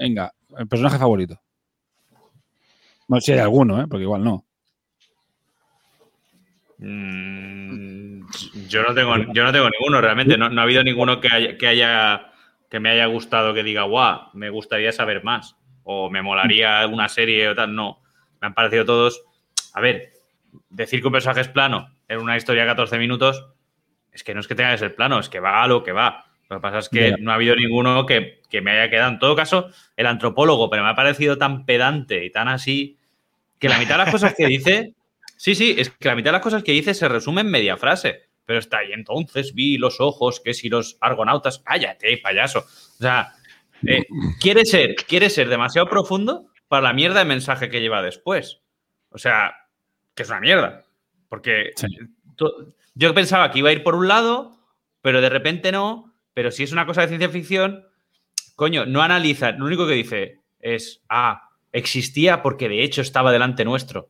[0.00, 1.38] Venga, el personaje favorito.
[3.08, 3.86] No sé si hay alguno, ¿eh?
[3.88, 4.44] porque igual no.
[6.78, 8.20] Mm,
[8.68, 10.36] yo no tengo, yo no tengo ninguno realmente.
[10.36, 12.32] No, no ha habido ninguno que haya, que haya
[12.74, 15.54] que me haya gustado que diga, guau, me gustaría saber más.
[15.84, 17.72] O me molaría alguna serie o tal.
[17.72, 18.02] No.
[18.40, 19.22] Me han parecido todos.
[19.74, 20.14] A ver,
[20.70, 23.46] decir que un personaje es plano en una historia de 14 minutos,
[24.10, 25.92] es que no es que tenga que ser plano, es que va a lo que
[25.92, 26.24] va.
[26.50, 29.12] Lo que pasa es que no ha habido ninguno que, que me haya quedado.
[29.12, 32.98] En todo caso, el antropólogo, pero me ha parecido tan pedante y tan así
[33.60, 34.94] que la mitad de las cosas que dice.
[35.36, 37.76] Sí, sí, es que la mitad de las cosas que dice se resume en media
[37.76, 38.22] frase.
[38.46, 41.60] Pero está ahí, entonces vi los ojos, que si los argonautas.
[41.64, 42.60] Cállate, payaso.
[42.60, 43.32] O sea,
[43.86, 44.04] eh,
[44.40, 48.60] quiere ser, quiere ser demasiado profundo para la mierda de mensaje que lleva después.
[49.10, 49.54] O sea,
[50.14, 50.84] que es una mierda.
[51.28, 51.86] Porque Sí.
[52.94, 54.56] yo pensaba que iba a ir por un lado,
[55.00, 56.14] pero de repente no.
[56.34, 57.86] Pero si es una cosa de ciencia ficción,
[58.56, 59.52] coño, no analiza.
[59.52, 64.08] Lo único que dice es, ah, existía porque de hecho estaba delante nuestro.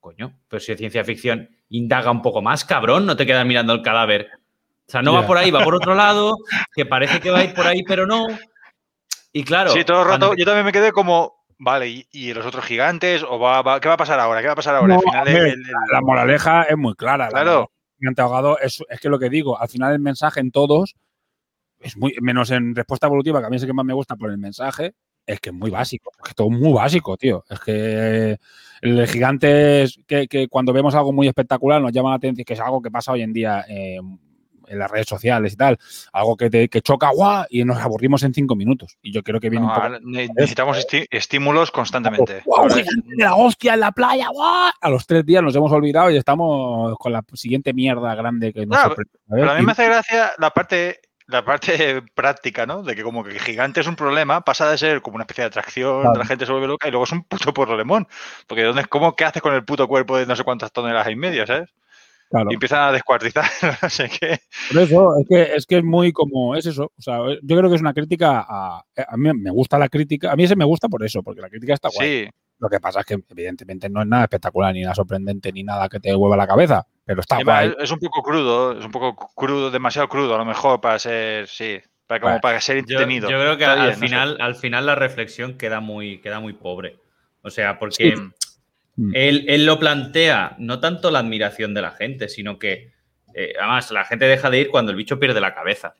[0.00, 3.72] Coño, pero si es ciencia ficción, indaga un poco más, cabrón, no te quedas mirando
[3.74, 4.28] el cadáver.
[4.88, 6.36] O sea, no va por ahí, va por otro lado,
[6.74, 8.26] que parece que va a ir por ahí, pero no.
[9.32, 9.70] Y claro.
[9.70, 12.64] sí, todo el rato, cuando- yo también me quedé como, vale, ¿y, y los otros
[12.64, 13.22] gigantes?
[13.22, 14.40] ¿O va, va- qué va a pasar ahora?
[14.40, 14.94] ¿Qué va a pasar ahora?
[14.94, 17.26] No, Al final hombre, el- el- La moraleja es muy clara.
[17.26, 17.70] la Claro.
[17.98, 20.96] gigante ahogado es, es que lo que digo, al final el mensaje en todos
[21.78, 24.16] es muy, menos en respuesta evolutiva, que a mí es el que más me gusta
[24.16, 24.94] por el mensaje,
[25.26, 26.10] es que es muy básico.
[26.20, 27.44] Es que todo muy básico, tío.
[27.48, 28.38] Es que
[28.82, 32.54] el gigante es que, que cuando vemos algo muy espectacular nos llama la atención, que
[32.54, 33.98] es algo que pasa hoy en día eh,
[34.66, 35.78] en las redes sociales y tal,
[36.12, 38.96] algo que, te, que choca, guau, y nos aburrimos en cinco minutos.
[39.02, 39.98] Y yo creo que viene no, un poco.
[40.04, 42.42] necesitamos esti- estímulos constantemente.
[42.44, 44.28] ¡Guau, Ahora- gigante de la hostia en la playa!
[44.28, 44.70] ¡guau!
[44.80, 48.64] A los tres días nos hemos olvidado y estamos con la siguiente mierda grande que
[48.64, 49.10] nos No, sorprende.
[49.28, 49.42] ¿sabes?
[49.42, 52.82] Pero a mí Y- me hace gracia la parte, la parte práctica, ¿no?
[52.82, 55.42] De que como que el gigante es un problema, pasa de ser como una especie
[55.42, 56.18] de atracción, Claro.
[56.18, 58.06] la gente se vuelve loca y luego es un puto problemón.
[58.46, 61.16] Porque ¿dónde, cómo, ¿qué haces con el puto cuerpo de no sé cuántas toneladas y
[61.16, 61.70] media, ¿sabes?
[62.30, 62.50] claro.
[62.50, 63.44] Y empiezan a descuartizar,
[63.82, 64.38] no sé qué.
[64.72, 66.92] Por eso, es que, es que es muy como, es eso.
[66.96, 68.84] O sea, yo creo que es una crítica a.
[69.08, 70.32] A mí me gusta la crítica.
[70.32, 72.26] A mí ese me gusta por eso, porque la crítica está guay.
[72.26, 75.64] Sí, Lo que pasa es que, evidentemente, no es nada espectacular, ni nada sorprendente, ni
[75.64, 76.86] nada que te hueva la cabeza.
[77.10, 77.74] Pero está Y va, guay.
[77.80, 81.48] es un poco crudo, es un poco crudo, demasiado crudo a lo mejor para ser,
[81.48, 83.28] sí, para, como Bueno, para ser entretenido.
[83.28, 84.00] yo creo que al, bien, no sé.
[84.00, 86.98] final, al final la reflexión queda muy, queda muy pobre.
[87.42, 88.14] O sea, porque Sí.
[88.96, 89.10] Mm.
[89.14, 92.92] él, él lo plantea no tanto la admiración de la gente, sino que
[93.34, 95.94] eh, además la gente deja de ir cuando el bicho pierde la cabeza.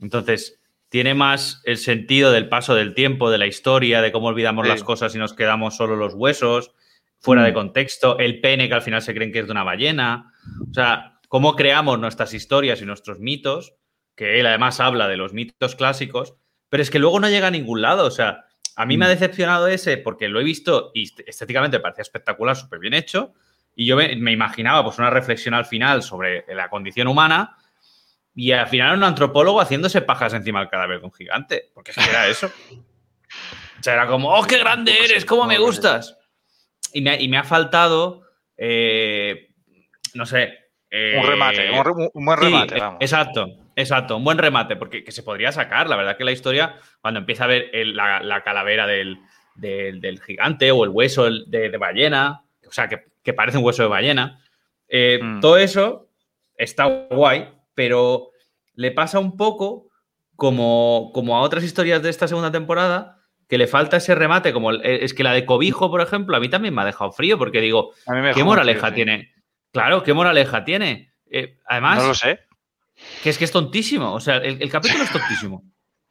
[0.00, 4.64] Entonces, tiene más el sentido del paso del tiempo, de la historia, de cómo olvidamos
[4.66, 4.72] Sí.
[4.72, 6.72] las cosas y nos quedamos solo los huesos,
[7.20, 7.44] fuera Mm.
[7.46, 10.32] de contexto, el pene que al final se creen que es de una ballena.
[10.70, 13.74] O sea, cómo creamos nuestras historias y nuestros mitos,
[14.14, 16.34] que él además habla de los mitos clásicos,
[16.68, 18.06] pero es que luego no llega a ningún lado.
[18.06, 18.44] O sea,
[18.76, 19.12] a mí me ha Mm.
[19.12, 23.34] decepcionado ese porque lo he visto y est- estéticamente parecía espectacular, súper bien hecho.
[23.74, 27.56] Y yo me, me imaginaba pues una reflexión al final sobre la condición humana
[28.34, 31.96] y al final un antropólogo haciéndose pajas encima del cadáver de un gigante, porque es
[31.96, 32.50] que era eso.
[33.78, 35.24] O sea, era como, ¡oh, qué grande eres!
[35.24, 36.16] ¡Cómo me gustas!
[36.92, 38.22] Y me, ha- y me ha faltado,
[38.56, 39.47] eh,
[40.14, 40.54] no sé...
[40.90, 42.98] eh, Un remate, un, re- un buen remate, eh, vamos.
[43.00, 45.88] Exacto, exacto, un buen remate, porque que se podría sacar.
[45.88, 49.18] La verdad que la historia, cuando empieza a ver el- la, la calavera del,
[49.54, 53.64] del- del gigante o el hueso de, de ballena, o sea, que, que parece un
[53.64, 54.40] hueso de ballena,
[54.88, 55.40] eh, Mm.
[55.40, 56.08] todo eso
[56.56, 58.30] está guay, pero
[58.74, 59.88] le pasa un poco
[60.36, 63.16] como, como a otras historias de esta segunda temporada,
[63.48, 66.48] que le falta ese remate, como es que la de Cobijo, por ejemplo, a mí
[66.48, 67.92] también me ha dejado frío, porque digo,
[68.34, 69.32] ¿qué moraleja frío, tiene?
[69.82, 71.12] Claro, ¿qué moraleja tiene?
[71.30, 72.40] Eh, además, No lo sé.
[73.22, 74.12] que es que es tontísimo.
[74.12, 75.62] O sea, el, el capítulo es tontísimo.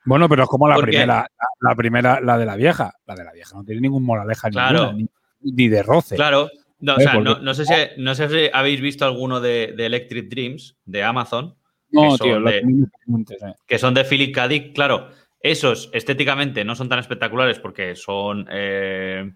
[0.05, 1.29] Bueno, pero es como la primera, la,
[1.69, 2.93] la primera, la de la vieja.
[3.05, 4.93] La de la vieja no tiene ningún moraleja Claro.
[4.93, 5.09] ninguna,
[5.41, 6.15] ni, ni de roce.
[6.15, 6.49] Claro.
[6.79, 9.41] No, o Eh, sea, porque- no, no sé si, no sé si habéis visto alguno
[9.41, 11.55] de, de Electric Dreams de Amazon.
[11.91, 13.53] No, que son tío, lo de- eh.
[13.65, 14.47] que son de Philip K.
[14.47, 14.73] Dick.
[14.75, 15.09] Claro,
[15.41, 19.31] esos estéticamente no son tan espectaculares porque son, eh,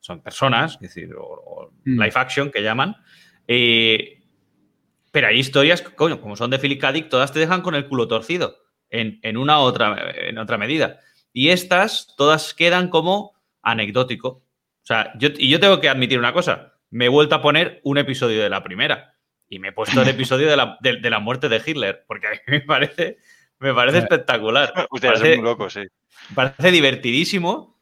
[0.00, 2.00] son personas, es decir, o, o Mm.
[2.00, 2.94] live action que llaman.
[3.48, 4.20] Eh,
[5.10, 6.92] pero hay historias, coño, como son de Philip K.
[6.92, 8.56] Dick, todas te dejan con el culo torcido
[8.90, 11.00] en, en una otra, en otra medida.
[11.32, 14.28] Y estas todas quedan como anecdótico.
[14.28, 16.74] O sea, yo, y yo tengo que admitir una cosa.
[16.90, 19.14] Me he vuelto a poner un episodio de la primera.
[19.48, 22.04] Y me he puesto el episodio de la, de- de la muerte de Hitler.
[22.06, 23.18] Porque a mí me parece,
[23.58, 24.88] me parece espectacular.
[24.90, 25.82] Ustedes Parece- son muy locos, sí.
[26.34, 27.78] parece divertidísimo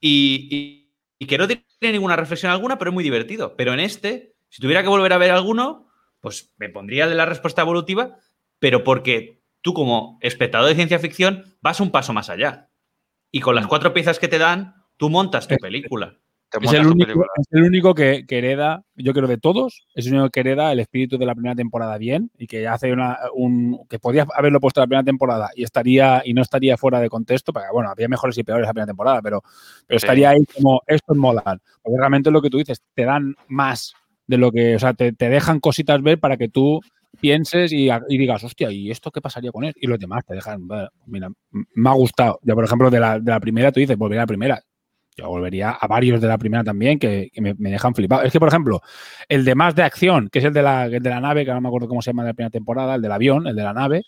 [0.00, 3.54] y, y- y que no tiene ninguna reflexión alguna, pero es muy divertido.
[3.56, 5.88] Pero en este, si tuviera que volver a ver alguno,
[6.20, 8.18] pues me pondría de la respuesta evolutiva,
[8.60, 12.70] pero porque tú como espectador de ciencia ficción vas un paso más allá.
[13.32, 16.20] Y con las cuatro piezas que te dan, tú montas tu película.
[16.52, 17.26] Es el único, película.
[17.36, 20.70] es el único que, que hereda, yo creo de todos, es el único que hereda
[20.70, 24.60] el espíritu de la primera temporada bien y que hace una, un que podía haberlo
[24.60, 28.06] puesto la primera temporada y estaría y no estaría fuera de contexto, porque bueno, había
[28.06, 29.42] mejores y peores la primera temporada, pero,
[29.84, 30.06] pero Sí.
[30.06, 33.96] estaría ahí como esto es molan, porque realmente lo que tú dices, te dan más
[34.26, 36.80] de lo que, o sea, te, te dejan cositas ver para que tú
[37.20, 39.72] pienses y, y digas, hostia, ¿y esto qué pasaría con él?
[39.80, 41.28] Y los demás te dejan, "Bueno, mira,
[41.74, 42.38] me ha gustado.
[42.42, 44.60] Yo, por ejemplo, de la, de la primera, tú dices, volver a la primera.
[45.16, 48.22] Yo volvería a varios de la primera también que, que me, me dejan flipado.
[48.22, 48.80] Es que, por ejemplo,
[49.28, 51.52] el de más de acción, que es el de, la, el de la nave, que
[51.52, 53.62] no me acuerdo cómo se llama de la primera temporada, el del avión, el de
[53.62, 54.02] la nave.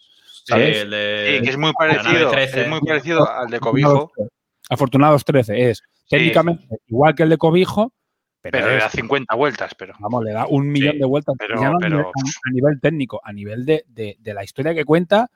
[0.45, 0.77] ¿sabes?
[0.77, 2.31] Sí, el de- Sí, que es muy parecido.
[2.31, 2.63] 13.
[2.63, 4.11] Es muy parecido al de Cobijo,
[4.69, 7.93] Afortunados 13 es técnicamente igual que el de Cobijo,
[8.51, 9.95] pero, pero le da 50 vueltas, pero.
[9.99, 11.35] vamos, le da un millón Sí, de vueltas.
[11.39, 14.85] pero- a nivel- a, a nivel técnico, a nivel de, de- de la historia que
[14.85, 15.29] cuenta,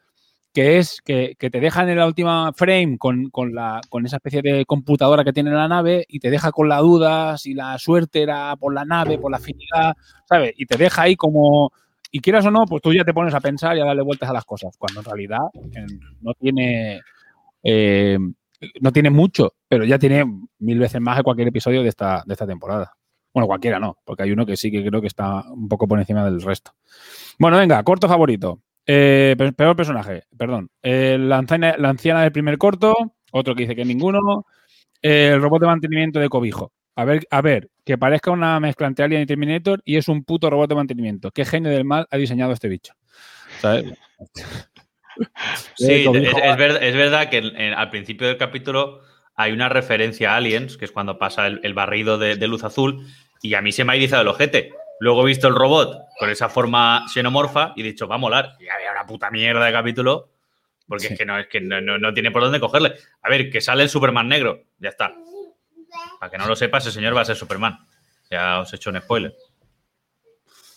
[0.53, 4.17] que es que, que te dejan en la última frame con, con la, con esa
[4.17, 7.79] especie de computadora que tiene la nave y te deja con la duda si la
[7.79, 9.95] suerte era por la nave, por la afinidad,
[10.29, 10.53] ¿sabes?
[10.57, 11.71] Y te deja ahí como...
[12.11, 14.29] Y quieras o no, pues tú ya te pones a pensar y a darle vueltas
[14.29, 15.39] a las cosas, cuando en realidad
[15.73, 15.87] eh,
[16.21, 17.01] no tiene...
[17.63, 18.19] eh,
[18.81, 20.25] no tiene mucho, pero ya tiene
[20.59, 22.93] mil veces más que cualquier episodio de esta, de esta temporada.
[23.33, 25.99] Bueno, cualquiera no, porque hay uno que sí que creo que está un poco por
[25.99, 26.73] encima del resto.
[27.39, 28.61] Bueno, venga, corto favorito.
[28.87, 30.69] Eh, pe- peor personaje, perdón.
[30.83, 32.95] Eh, la, anciana, la anciana del primer corto,
[33.31, 34.47] otro que dice que ninguno.
[35.03, 36.73] Eh, el robot de mantenimiento de cobijo.
[36.97, 40.25] A ver, a ver, que parezca una mezcla entre Alien y Terminator y es un
[40.25, 41.31] puto robot de mantenimiento.
[41.31, 42.95] ¿Qué genio del mal ha diseñado este bicho?
[43.61, 43.85] ¿Sabes?
[45.75, 46.07] Sí, es,
[46.45, 49.01] es ver- es verdad que en- en- al principio del capítulo
[49.43, 52.65] hay una referencia a Aliens, que es cuando pasa el, el barrido de, de luz
[52.65, 53.07] azul,
[53.43, 54.73] y a mí se me ha erizado el ojete.
[55.01, 58.53] Luego he visto el robot con esa forma xenomorfa y he dicho, va a molar.
[58.61, 60.29] Y había una puta mierda de capítulo,
[60.87, 61.13] porque Sí.
[61.15, 62.95] es que, no, es que no, no- no tiene por dónde cogerle.
[63.23, 65.15] A ver, que sale el Superman negro, ya está.
[66.19, 67.79] Para que no lo sepa, ese señor va a ser Superman.
[68.31, 69.35] Ya os he hecho un spoiler.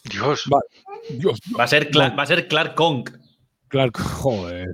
[0.06, 0.43] Dios.
[0.49, 3.10] Va a ser, Cla- va a ser Clark Kong.
[3.67, 4.67] Claro, joder.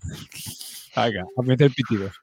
[0.95, 2.19] Venga, a meter pitidos.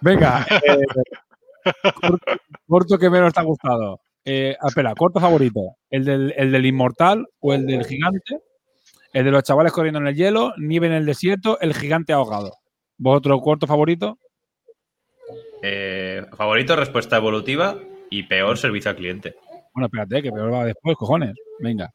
[0.00, 2.26] Venga, eh, corto,
[2.66, 4.00] corto que menos te ha gustado.
[4.24, 5.76] Eh, espera, corto favorito.
[5.88, 8.40] ¿El del, ¿El del inmortal o el del gigante?
[9.12, 12.52] El de los chavales corriendo en el hielo, nieve en el desierto, el gigante ahogado.
[12.98, 14.18] ¿Vosotros corto favorito?
[15.62, 17.78] Eh, favorito, respuesta evolutiva
[18.10, 19.36] y peor, servicio al cliente.
[19.72, 21.34] Bueno, espérate, que peor va después, cojones.
[21.60, 21.90] Venga.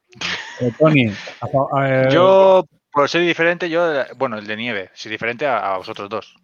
[0.62, 3.84] Eh, Tony, a eh, Yo, por ser diferente, yo,
[4.18, 6.36] bueno, el de nieve, si diferente a, a vosotros dos.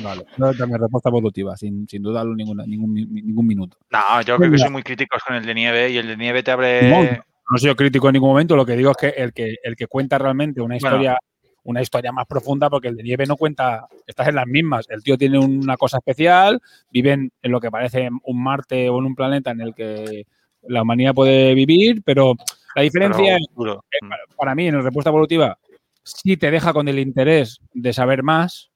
[0.00, 3.78] Vale, yo también respuesta evolutiva, sin, sin dudarlo ninguna- ningún, ningún minuto.
[3.90, 6.42] No, yo creo que soy muy críticos con el de nieve y el de nieve
[6.42, 6.90] te abre.
[6.90, 9.56] No, no soy yo crítico en ningún momento, lo que digo es que el que,
[9.62, 10.96] el que cuenta realmente una Bueno.
[10.96, 11.18] historia,
[11.64, 14.86] una historia más profunda, porque el de nieve no cuenta, estás en las mismas.
[14.90, 19.06] El tío tiene una cosa especial, viven en lo que parece un Marte o en
[19.06, 20.24] un planeta en el que
[20.66, 22.34] la humanidad puede vivir, pero
[22.74, 24.00] la diferencia pero es,
[24.36, 25.56] para mí, en la respuesta evolutiva,
[26.02, 28.71] sí te deja con el interés de saber más,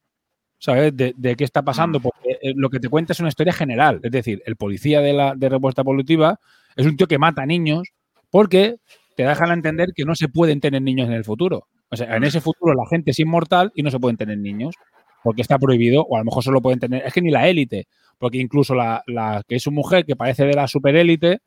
[0.59, 0.95] ¿sabes?
[0.95, 3.99] De, de qué está pasando, porque eh, lo que te cuenta es una historia general.
[4.03, 6.39] Es decir, el policía de la de respuesta evolutiva
[6.75, 7.89] es un tío que mata niños
[8.29, 8.77] porque
[9.15, 11.67] te dejan a entender que no se pueden tener niños en el futuro.
[11.89, 14.75] O sea, en ese futuro la gente es inmortal y no se pueden tener niños
[15.23, 17.03] porque está prohibido, o a lo mejor solo pueden tener.
[17.05, 20.45] Es que ni la élite, porque incluso la, la que es su mujer, que parece
[20.45, 21.39] de la superélite,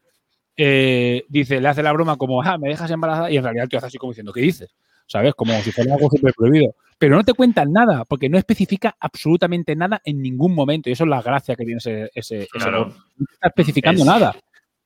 [0.56, 3.68] eh, dice, le hace la broma como, ah, me dejas embarazada, y en realidad el
[3.70, 4.74] tío hace así como diciendo, ¿qué dices?
[5.10, 5.34] ¿Sabes?
[5.34, 6.72] Como si fuera algo súper prohibido.
[6.96, 10.88] Pero no te cuentan nada, porque no especifica absolutamente nada en ningún momento.
[10.88, 12.10] Y eso es la gracia que tiene ese.
[12.14, 12.94] ese, Claro.
[13.16, 14.36] No está especificando Es- nada.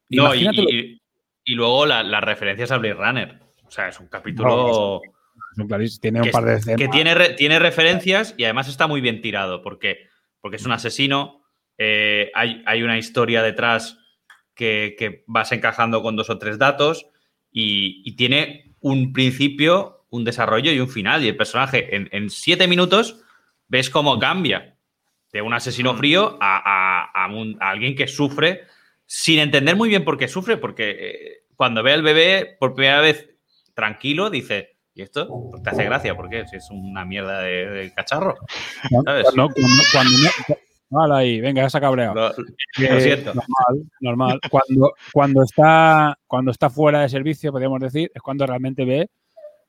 [0.09, 1.01] No, y,
[1.55, 3.39] luego la- las referencias a Blade Runner.
[3.67, 5.01] O sea, es un capítulo.
[6.01, 6.79] Tiene un que, par de es- escenas.
[6.79, 10.09] que tiene, re- tiene referencias y además está muy bien tirado porque,
[10.41, 11.43] porque es un asesino.
[11.77, 13.99] eh, hay, hay una historia detrás
[14.55, 17.07] que, que vas encajando con dos o tres datos
[17.51, 21.23] y, y tiene un principio, un desarrollo y un final.
[21.25, 23.21] Y el personaje en, en siete minutos
[23.69, 24.77] ves cómo cambia
[25.33, 26.63] de un asesino frío a,
[27.13, 28.63] a- a un- a alguien que sufre
[29.07, 33.01] sin entender muy bien por qué sufre, porque eh, cuando ve al bebé por primera
[33.01, 33.29] vez
[33.75, 35.29] tranquilo, dice, ¿y esto?
[35.51, 36.47] Pues te hace gracia, ¿por qué?
[36.47, 38.37] Si es una mierda de, de cacharro.
[38.91, 39.03] ¿no?
[39.03, 39.25] ¿sabes?
[39.25, 40.57] Cuando, cuando- cuando no-
[40.91, 42.15] Vale, ahí, venga, ya se ha cabreado.
[42.15, 42.33] Lo,
[42.77, 43.33] Que- lo siento.
[43.35, 44.41] Normal, normal.
[44.49, 49.09] Cuando, cuando, está, cuando está fuera de servicio, podríamos decir, es cuando realmente ve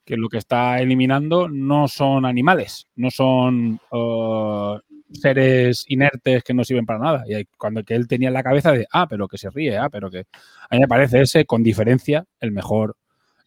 [0.06, 4.80] que lo que está eliminando no son animales, no son eh,
[5.12, 7.24] seres inertes que no sirven para nada.
[7.28, 9.90] Y cuando que él tenía en la cabeza de, ah, pero que se ríe, ah,
[9.90, 10.26] pero que...
[10.70, 12.96] A mí me parece ese, con diferencia, el mejor.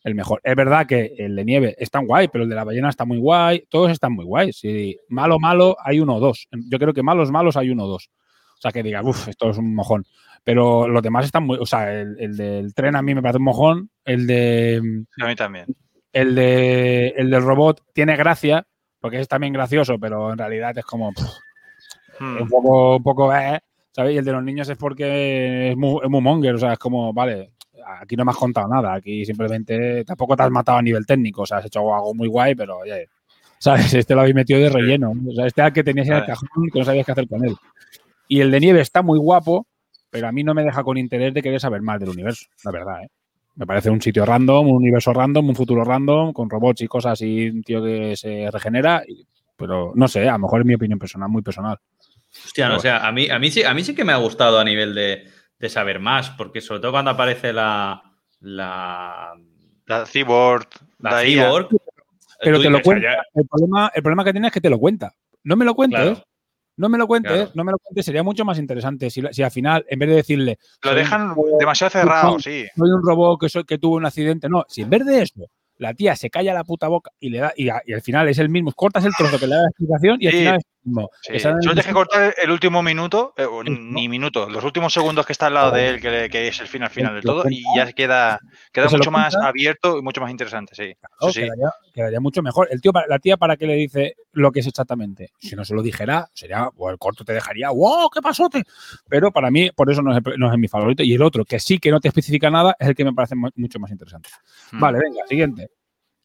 [0.05, 0.41] El mejor.
[0.45, 3.05] Es verdad que el de nieve es tan guay, pero el de la ballena está
[3.05, 3.67] muy guay.
[3.69, 4.57] Todos están muy guays.
[4.57, 6.49] Si malo, malo, hay uno o dos.
[6.53, 8.11] Yo creo que malos, malos hay uno o dos.
[8.57, 10.05] O sea, que diga, uff, esto es un mojón.
[10.45, 11.59] Pero los demás están muy.
[11.59, 13.91] O sea, el, el del tren a mí me parece un mojón.
[14.05, 15.05] El de.
[15.21, 15.67] A mí también.
[16.13, 17.09] El de.
[17.17, 18.67] El del robot tiene gracia,
[19.01, 21.13] porque es también gracioso, pero en realidad es como.
[21.13, 21.25] pff,
[22.21, 22.43] Hmm.
[22.43, 22.97] un poco.
[22.97, 23.61] Un poco eh,
[23.93, 24.15] ¿Sabes?
[24.15, 26.55] Y el de los niños es porque es muy, es muy monger.
[26.55, 27.53] O sea, es como, vale,
[28.01, 28.95] aquí no me has contado nada.
[28.95, 30.05] Aquí simplemente.
[30.05, 31.43] Tampoco te has matado a nivel técnico.
[31.43, 32.79] O sea, has hecho algo muy guay, pero.
[32.79, 33.09] oye,
[33.59, 33.93] ¿Sabes?
[33.95, 35.13] Este lo habéis metido de relleno.
[35.29, 37.45] O sea, este al que tenías en el cajón que no sabías qué hacer con
[37.45, 37.57] él.
[38.29, 39.67] Y el de nieve está muy guapo,
[40.11, 42.71] pero a mí no me deja con interés de querer saber más del universo, la
[42.71, 43.03] verdad.
[43.05, 43.09] ¿eh?
[43.59, 47.21] Me parece un sitio random, un universo random, un futuro random, con robots y cosas
[47.23, 49.03] y un tío que se regenera.
[49.07, 51.77] y- pero no sé, a lo mejor es mi opinión personal, muy personal.
[52.45, 54.17] Hostia, no, o sea, a mí, a, mí sí, a mí sí que me ha
[54.19, 55.25] gustado a nivel de,
[55.59, 58.01] de saber más, porque sobre todo cuando aparece la.
[58.41, 59.33] La,
[59.87, 60.69] La Cyborg,
[61.01, 61.21] la.
[61.23, 61.69] Cyborg.
[62.41, 63.09] Pero te lo dices, cuenta.
[63.17, 65.13] ya- El problema, el problema que tiene es que te lo cuenta.
[65.43, 65.99] No me lo cuentes.
[65.99, 66.25] Claro.
[66.79, 67.51] No me lo cuentes, Claro.
[67.55, 70.15] no me lo cuentes, sería mucho más interesante si, si al final, en vez de
[70.15, 70.59] decirle.
[70.83, 72.65] Lo dejan robot- demasiado cerrado, sí.
[72.75, 74.49] soy un robot que, soy, que tuvo un accidente.
[74.49, 77.39] No, si en vez de eso, la tía se calla la puta boca y le
[77.39, 79.63] da, y, a- y al final es el mismo, cortas el trozo que le da
[79.63, 80.39] la explicación y al Sí.
[80.39, 81.11] final es mismo.
[81.23, 81.35] Sí.
[81.35, 85.25] Esa- Solo tienes que cortar el último minuto, eh, o ni minuto, los últimos segundos
[85.27, 87.63] que está al lado de él, que, que es el final final del todo, y
[87.77, 88.39] ya queda,
[88.73, 90.95] queda Que mucho más abierto y mucho más interesante, sí.
[91.01, 91.41] Claro, Sí, sí.
[91.47, 92.69] Quedaría, quedaría mucho mejor.
[92.71, 95.31] El tío, la tía, ¿para qué le dice lo que es exactamente?
[95.39, 98.09] Si no se lo dijera, sería, o el corto te dejaría, ¡wow!
[98.11, 98.63] ¡Qué pasote!
[99.09, 101.03] Pero para mí, por eso no es, no es mi favorito.
[101.03, 103.35] Y el otro, que sí que no te especifica nada, es el que me parece
[103.37, 104.31] mu- mucho más interesante.
[104.73, 104.81] Mm.
[104.81, 105.69] Vale, venga, siguiente.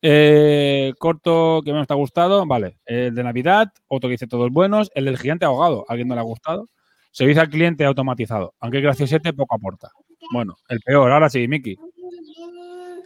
[0.05, 2.77] Eh, corto que menos te ha gustado, vale.
[2.85, 4.91] El de Navidad, otro que dice todos buenos.
[4.95, 6.67] El del gigante ahogado, ¿a alguien no le ha gustado?
[7.11, 9.89] Servicio al cliente automatizado, aunque el graciosete poco aporta.
[10.33, 11.77] Bueno, el peor, ahora sí, Miki.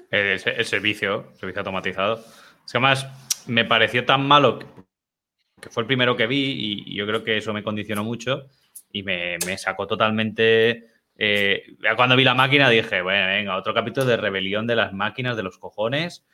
[0.10, 2.16] El, el servicio, servicio automatizado.
[2.66, 3.08] Es que además
[3.46, 7.54] me pareció tan malo que, fue el primero que vi y, yo creo que eso
[7.54, 8.48] me condicionó mucho
[8.92, 10.88] y me, sacó totalmente.
[11.16, 11.64] eh,
[11.96, 15.44] cuando vi la máquina dije, bueno, venga, otro capítulo de rebelión de las máquinas, de
[15.44, 16.26] los cojones,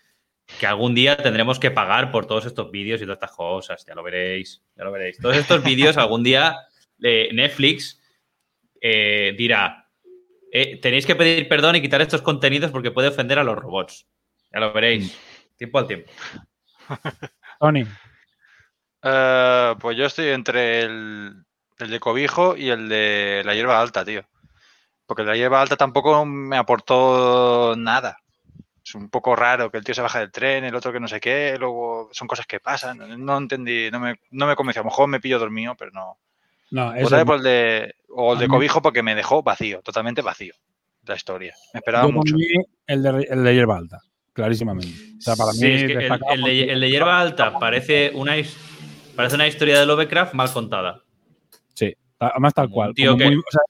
[0.59, 3.95] que algún día tendremos que pagar por todos estos vídeos y todas estas cosas, ya
[3.95, 5.17] lo veréis, ya lo veréis.
[5.17, 6.57] Todos estos vídeos algún día
[7.01, 8.01] eh, Netflix
[8.79, 9.89] eh, dirá,
[10.51, 14.07] eh, tenéis que pedir perdón y quitar estos contenidos porque puede ofender a los robots.
[14.51, 15.17] Ya lo veréis.
[15.57, 16.11] Tiempo al tiempo.
[17.59, 17.85] Tony.
[19.01, 21.45] Pues yo estoy entre el,
[21.79, 24.23] el de cobijo y el de la hierba alta, tío.
[25.05, 28.22] Porque la hierba alta tampoco me aportó nada.
[28.93, 31.07] Es un poco raro que el tío se baja del tren, el otro que no
[31.07, 32.99] sé qué, luego son cosas que pasan.
[33.25, 34.81] No entendí, no me, no me convenció.
[34.81, 36.19] A lo mejor me pillo dormido, pero no.
[36.69, 39.81] No, eso Votaré es- por el de, o el de cobijo porque me dejó vacío,
[39.81, 40.53] totalmente vacío
[41.07, 41.55] la historia.
[41.73, 42.35] Me esperaba Yo mucho.
[42.85, 43.99] el de, el de hierba alta,
[44.31, 44.95] clarísimamente.
[45.17, 47.57] O sea, para Sí, mí es que el, el de, porque- el de hierba alta
[47.57, 48.33] parece una,
[49.15, 51.01] parece una historia de Lovecraft mal contada.
[51.73, 52.93] Sí, además tal cual.
[52.93, 53.61] tío como que- muy- o sea,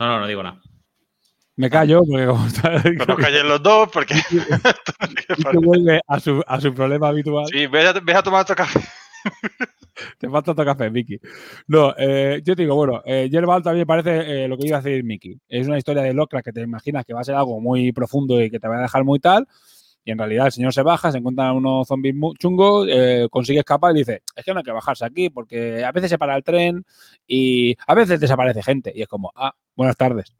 [0.00, 0.62] No, no, no digo nada.
[1.56, 4.14] Me callo porque como está, Pero nos callen los dos porque.
[4.14, 7.46] que vuelve a su, a su problema habitual.
[7.50, 8.80] sí, ves a, ves a tomar otro café.
[10.18, 11.18] Te falta otro café, Miki.
[11.68, 14.82] No, eh, yo te digo, bueno, eh, mí me parece eh, lo que iba a
[14.82, 15.40] decir Miki.
[15.48, 18.40] Es una historia de Lovecraft que te imaginas que va a ser algo muy profundo
[18.42, 19.48] y que te va a dejar muy tal.
[20.06, 23.90] Y en realidad el señor se baja, se encuentra unos zombies chungos, eh, consigue escapar
[23.94, 26.44] y dice, es que no hay que bajarse aquí porque a veces se para el
[26.44, 26.84] tren
[27.26, 28.92] y a veces desaparece gente.
[28.94, 30.32] Y es como, ah, buenas tardes.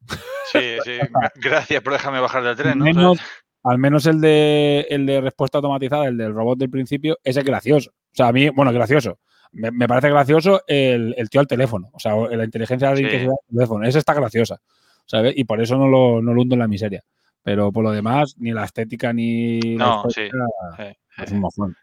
[0.52, 0.92] Sí, sí.
[1.10, 2.84] gra- Gracias por dejarme bajar del tren, ¿no?
[2.84, 3.18] menos,
[3.64, 7.44] al menos el de, el de respuesta automatizada, el del robot del principio, ese es
[7.44, 7.90] gracioso.
[7.90, 9.18] O sea, a mí, bueno, gracioso.
[9.50, 11.90] Me, me parece gracioso el, el tío al teléfono.
[11.92, 13.02] O sea, la inteligencia Sí.
[13.02, 13.84] artificial del teléfono.
[13.84, 14.60] Esa está graciosa.
[15.08, 15.34] ¿sabes?
[15.36, 17.02] Y por eso no lo, no lo hundo en la miseria.
[17.46, 20.22] Pero por lo demás, ni la estética ni la No, sí.
[21.16, 21.76] es un mojón.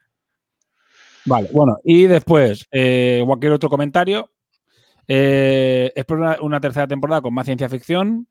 [1.24, 4.30] Vale, bueno, y después, eh, cualquier otro comentario.
[5.08, 8.28] Eh, espero una, una tercera temporada con más ciencia ficción.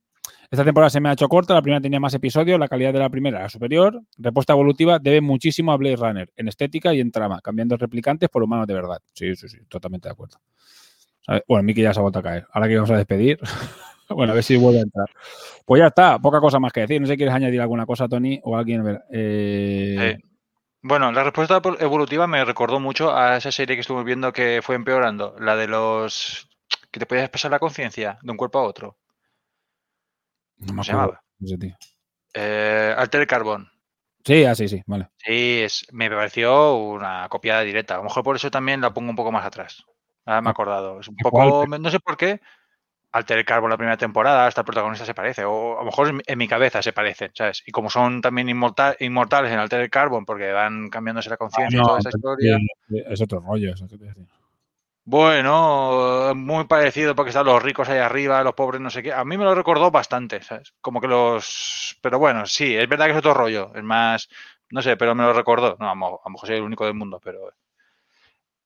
[0.51, 2.99] Esta temporada se me ha hecho corta, la primera tenía más episodios, la calidad de
[2.99, 4.03] la primera era superior.
[4.19, 8.43] Respuesta evolutiva debe muchísimo a Blade Runner en estética y en trama, cambiando replicantes por
[8.43, 8.99] humanos de verdad.
[9.15, 10.37] Sí, sí, sí, totalmente de acuerdo.
[11.23, 11.45] ¿Sabes?
[11.49, 12.47] Bueno, Miki ya se ha vuelto a caer.
[12.53, 13.39] Ahora que vamos a despedir.
[14.09, 15.09] bueno, a ver si vuelve a entrar.
[15.65, 17.01] Pues ya está, poca cosa más que decir.
[17.01, 18.81] No sé si quieres añadir alguna cosa, Tony, o alguien.
[18.81, 20.19] a ver, eh, Eh,
[20.83, 24.75] Bueno, la respuesta evolutiva me recordó mucho a esa serie que estuvimos viendo que fue
[24.75, 26.49] empeorando, la de los
[26.91, 28.99] que te podías pasar la conciencia de un cuerpo a otro.
[30.59, 31.23] no me ¿Cómo se llamaba?
[31.39, 31.77] de ese tío.
[32.35, 33.69] Eh, Alter Carbon.
[34.25, 35.09] Sí, ah, sí, sí, vale.
[35.17, 37.95] Sí, es, me pareció una copia directa.
[37.95, 39.85] A lo mejor por eso también la pongo un poco más atrás.
[40.25, 41.01] Ahora me he acordado.
[41.01, 42.41] Es un poco, no sé por qué.
[43.13, 45.45] Alter Carbon la primera temporada, hasta el protagonista se parece.
[45.45, 47.63] O a lo mejor en mi- cabeza se parecen, ¿sabes?
[47.67, 51.81] Y como son también inmortal- inmortales en Alter Carbon, porque van cambiándose la conciencia y
[51.81, 52.59] Ah, No, toda esa historia.
[53.07, 53.73] es otro rollo.
[53.75, 54.25] eso que te decía.
[55.05, 59.13] Bueno, muy parecido porque están los ricos ahí arriba, los pobres no sé qué.
[59.13, 60.75] A mí me lo recordó bastante, ¿sabes?
[60.81, 61.99] Como que los...
[62.01, 63.73] Pero bueno, sí, es verdad que es otro rollo.
[63.75, 64.29] Es más,
[64.71, 65.77] no sé, pero me lo recordó.
[65.81, 67.53] No, a lo mo- a lo mejor soy el único del mundo, pero...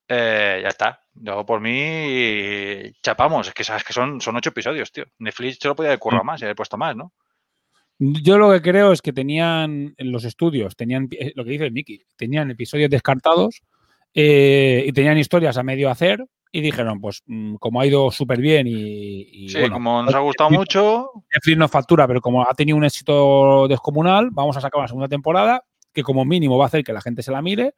[0.08, 1.02] eh, ya está.
[1.14, 3.48] Yo por mí chapamos.
[3.48, 5.04] Es que sabes que son, son ocho episodios, tío.
[5.18, 7.12] Netflix se lo podía haber currado más y haber puesto más, ¿no?
[7.98, 11.70] Yo lo que creo es que tenían en los estudios, tenían eh, lo que dice
[11.70, 13.62] Miki, tenían episodios descartados
[14.12, 18.38] eh, y tenían historias a medio hacer y dijeron, pues mm, como ha ido súper
[18.38, 22.20] bien y, y, Sí, bueno, como nos ha gustado Netflix- mucho, Netflix nos factura, pero
[22.20, 26.58] como ha tenido un éxito descomunal, vamos a sacar una segunda temporada que como mínimo
[26.58, 27.74] va a hacer que la gente se la mire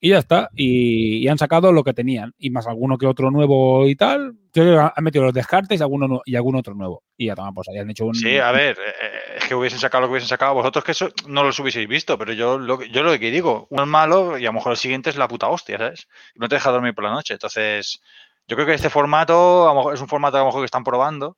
[0.00, 0.48] y ya está.
[0.54, 4.34] Y, y han sacado lo que tenían y más alguno que otro nuevo y tal.
[4.56, 7.04] Han metido los descartes y alguno, y algún otro nuevo.
[7.16, 8.14] Y ya toma, pues ahí han hecho un...
[8.14, 10.92] Sí, a ver, eh, eh, es que hubiesen sacado lo que hubiesen sacado vosotros, que
[10.92, 13.88] eso no los hubieseis visto, pero yo lo, que- yo lo que digo, uno es
[13.88, 16.08] malo y a lo mejor el siguiente es la puta hostia, ¿sabes?
[16.34, 17.34] No te deja dormir por la noche.
[17.34, 18.00] Entonces,
[18.48, 20.66] yo creo que este formato a lo mejor es un formato a lo mejor que
[20.66, 21.36] están probando,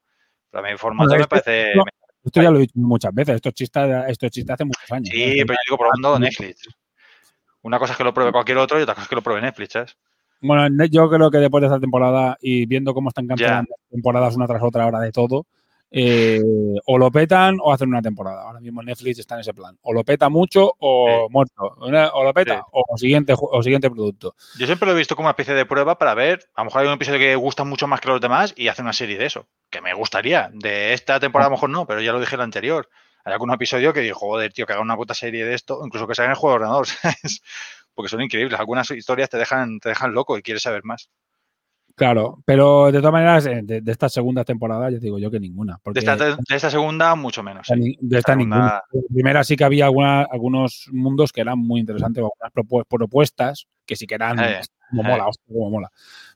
[0.50, 1.72] pero a mí el formato Bueno, me este- parece...
[2.22, 3.36] Esto ya lo he dicho muchas veces.
[3.36, 5.08] Esto es chiste, esto es chiste hace muchos años.
[5.10, 5.46] Sí, ¿no?
[5.46, 6.68] pero yo digo probando Netflix.
[7.62, 9.42] Una cosa es que lo pruebe cualquier otro y otra cosa es que lo pruebe
[9.42, 9.96] Netflix, ¿sabes?
[10.40, 14.46] Bueno, yo creo que después de esta temporada y viendo cómo están cancelando temporadas una
[14.46, 15.44] tras otra ahora de todo,
[15.92, 16.40] eh,
[16.86, 18.42] o lo petan o hacen una temporada.
[18.44, 19.76] Ahora mismo Netflix está en ese plan.
[19.82, 21.76] O lo peta mucho o muerto.
[21.78, 22.62] O lo peta Sí.
[22.70, 24.34] o siguiente, o siguiente producto.
[24.58, 26.82] Yo siempre lo he visto como una especie de prueba para ver, a lo mejor
[26.82, 29.26] hay un episodio que gusta mucho más que los demás y hace una serie de
[29.26, 30.50] eso, que me gustaría.
[30.54, 32.88] De esta temporada a lo mejor no, pero ya lo dije en la anterior.
[33.24, 36.06] Hay algún episodio que digo, joder, tío, que haga una puta serie de esto, incluso
[36.06, 36.86] que salga en el juego de ordenador,
[37.22, 37.42] ¿sabes?
[37.94, 38.58] Porque son increíbles.
[38.58, 41.10] Algunas historias te dejan, te dejan loco y quieres saber más.
[41.96, 45.30] Claro, pero de todas maneras, eh, de, de estas segundas temporadas, ya te digo yo
[45.30, 45.78] que ninguna.
[45.82, 47.68] Porque De esta, de esta segunda, mucho menos.
[47.68, 48.82] esta de esta segunda- ninguna.
[48.92, 53.66] De primera sí que había alguna- algunos mundos que eran muy interesantes, algunas propu- propuestas
[53.84, 55.06] que sí que eran Eh, como eh.
[55.08, 55.90] mola, hostia, como mola.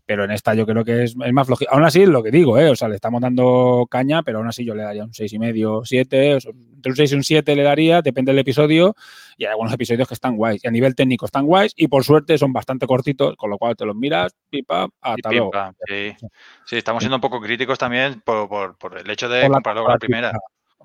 [0.07, 1.70] Pero en esta yo creo que es, es más flojito.
[1.72, 2.68] Aún así, es lo que digo, ¿eh?
[2.68, 6.34] O sea, le estamos dando caña, pero aún así yo le daría un 6,5, 7.
[6.34, 8.94] o sea, entre un 6 y un 7 le daría, depende del episodio.
[9.38, 10.62] Y hay algunos episodios que están guays.
[10.62, 11.72] Y a nivel técnico están guays.
[11.76, 15.50] Y por suerte son bastante cortitos, con lo cual te los miras, pipa, hasta luego.
[15.86, 16.14] sí.
[16.66, 19.55] Sí, estamos siendo un poco críticos también por, por- por el hecho de Por la
[19.57, 20.32] compararlo con la primera.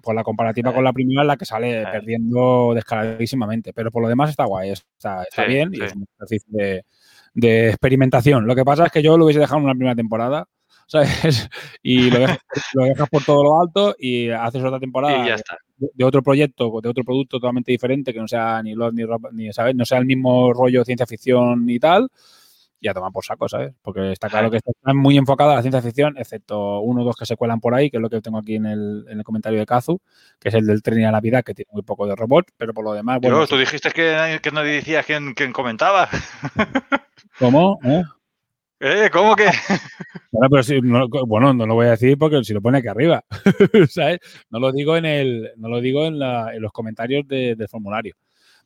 [0.02, 3.74] Por la comparativa con la primera, la que sale perdiendo descaradísimamente.
[3.74, 6.86] Pero por lo demás está guay, está, está Sí, bien y es un ejercicio de,
[7.34, 8.46] de experimentación.
[8.48, 10.46] Lo que pasa es que yo lo hubiese dejado en una primera temporada,
[10.88, 11.50] ¿sabes?
[11.84, 12.40] Y lo dejas,
[12.74, 15.58] lo dejas por todo lo alto y haces otra temporada ya de- está.
[15.78, 19.04] de, de otro proyecto, de otro producto totalmente diferente, que no sea ni Lost ni,
[19.04, 19.76] Rob- ni ¿sabes?
[19.76, 22.10] No sea el mismo rollo ciencia ficción y tal.
[22.82, 23.74] Y a tomar por saco, ¿sabes?
[23.82, 27.18] Porque está claro que está muy enfocada a la ciencia ficción, excepto uno o dos
[27.18, 29.24] que se cuelan por ahí, que es lo que tengo aquí en el, en el
[29.26, 30.00] comentario de Kazu,
[30.40, 32.74] que es el del tren y la Navidad, que tiene muy poco de robot, pero
[32.74, 36.08] por lo demás, bueno, Yo, tú dijiste que, que no decías quién, quién comentaba.
[37.40, 37.80] ¿cómo?
[37.84, 38.04] ¿Eh?
[38.80, 39.10] ¿Eh?
[39.12, 39.48] ¿Cómo que?
[40.32, 42.88] Bueno, pero si, no, bueno, no lo voy a decir porque si lo pone aquí
[42.88, 43.26] arriba,
[43.90, 44.20] ¿sabes?
[44.52, 47.68] No lo digo en el, no lo digo en, la- en los comentarios de- del
[47.68, 48.16] formulario.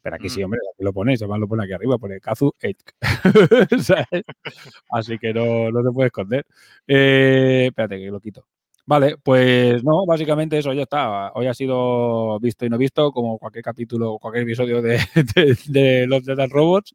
[0.04, 2.54] Pero aquí sí, hombre, aquí lo ponéis, además lo pone aquí arriba, pone Kazu.
[4.91, 6.45] Así que no, no se puede esconder.
[6.88, 8.45] Eh, espérate que lo quito.
[8.86, 11.32] Vale, pues no, básicamente eso ya está.
[11.36, 14.97] Hoy ha sido visto y no visto, como cualquier capítulo, cualquier episodio de,
[15.36, 16.93] de, de los Dead Robots.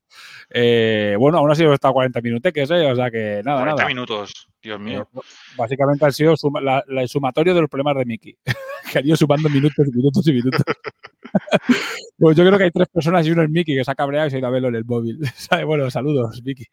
[0.50, 3.76] Eh, bueno, aún así hemos estado 40 minutos, que sé, o sea que nada, 40
[3.76, 3.88] nada.
[3.88, 5.08] minutos, Dios mío.
[5.16, 5.20] Eh,
[5.56, 8.36] Básicamente ha sido suma- la- la- el sumatorio de los problemas de Mickey.
[8.90, 10.62] que han ido sumando minutos y minutos y minutos.
[12.18, 14.26] pues yo creo que hay tres personas y uno es Mickey que se ha cabreado
[14.26, 15.18] y se ha ido a verlo en el móvil.
[15.66, 16.66] Bueno, saludos, Mickey.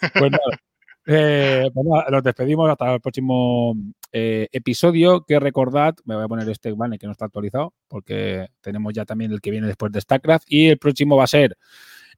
[0.00, 0.60] Pues nada.
[1.06, 3.74] Eh, pues nada, nos despedimos hasta el próximo
[4.12, 5.24] eh, episodio.
[5.26, 9.04] Que recordad, me voy a poner este banner que no está actualizado, porque tenemos ya
[9.04, 10.44] también el que viene después de StarCraft.
[10.48, 11.56] Y el próximo va a ser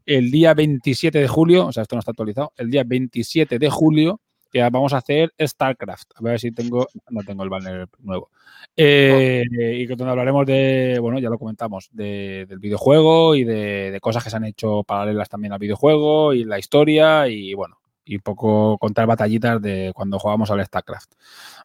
[0.06, 3.70] el día 27 de julio, o sea, esto no está actualizado, el día 27 de
[3.70, 4.20] julio,
[4.60, 6.10] vamos a hacer StarCraft.
[6.16, 8.30] A ver si tengo, no tengo el banner nuevo.
[8.76, 9.44] Eh,
[9.78, 14.00] y que donde hablaremos de, bueno, ya lo comentamos, de- del videojuego y de, de
[14.00, 18.16] cosas que se han hecho paralelas también al videojuego y la historia y bueno, y
[18.16, 21.12] un poco contar batallitas de cuando jugábamos al StarCraft,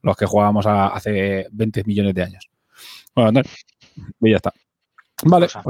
[0.02, 2.50] los que jugábamos a- hace 20 millones de años.
[3.16, 3.42] Bueno, no,
[4.22, 4.54] y ya está.
[5.24, 5.66] Vale, pues.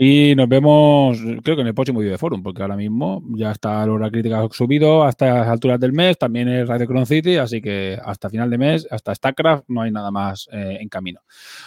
[0.00, 3.50] Y nos vemos, creo que en el próximo vídeo de Forum, porque ahora mismo ya
[3.50, 7.36] está la hora crítica subido hasta las alturas del mes, también es Radio Cron City,
[7.36, 11.20] así que hasta final de mes, hasta StarCraft, no hay nada más eh, en camino.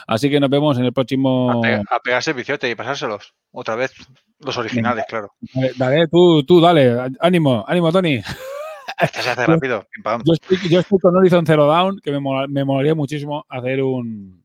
[0.07, 1.51] Así que nos vemos en el próximo.
[1.51, 3.33] A, pe- a pegarse el viciote y pasárselos.
[3.51, 3.91] Otra vez.
[4.39, 5.33] Los originales, claro.
[5.53, 8.21] Dale, dale, tú, tú, dale, ánimo, ánimo, Tony.
[8.99, 9.85] Este se hace rápido.
[10.03, 10.21] pam.
[10.25, 13.83] Yo estoy, yo estoy con Horizon Zero Dawn, que me, mola- me molaría muchísimo hacer
[13.83, 14.40] un,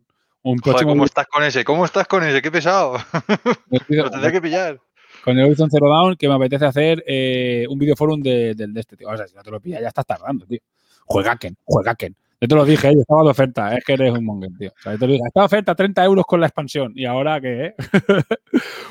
[0.51, 0.91] un Joder, próximo.
[0.93, 1.65] ¿cómo estás con ese?
[1.65, 2.41] ¿Cómo estás con ese?
[2.43, 2.99] Qué pesado.
[3.89, 4.79] Lo tendré que pillar.
[5.25, 8.97] con el Horizon Zero Dawn que me apetece hacer eh, un videoforum de, de este,
[8.97, 9.09] tío.
[9.09, 10.61] O sea, si no te lo pillas, ya estás tardando, tío.
[11.07, 12.17] Juegaken, juegaken.
[12.41, 14.71] Yo te lo dije, eh, estaba de oferta, es que eres un mongen, tío.
[14.71, 16.93] O sea, yo te lo dije, estaba de oferta 30 euros con la expansión.
[16.95, 17.65] ¿Y ahora qué?
[17.67, 17.75] eh?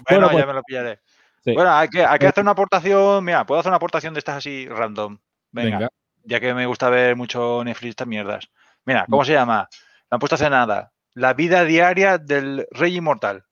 [0.10, 1.00] Bueno, pues, ya me lo pillaré.
[1.44, 1.54] sí.
[1.54, 3.24] Bueno, hay que, hay que hacer una aportación.
[3.24, 5.20] Mira, puedo hacer una aportación de estas así random.
[5.52, 5.90] Venga, Venga.
[6.24, 8.50] ya que me gusta ver mucho Netflix estas mierdas.
[8.84, 9.70] Mira, ¿cómo se llama?
[10.10, 10.92] La han puesto hace nada.
[11.16, 13.44] La vida diaria del Rey Inmortal.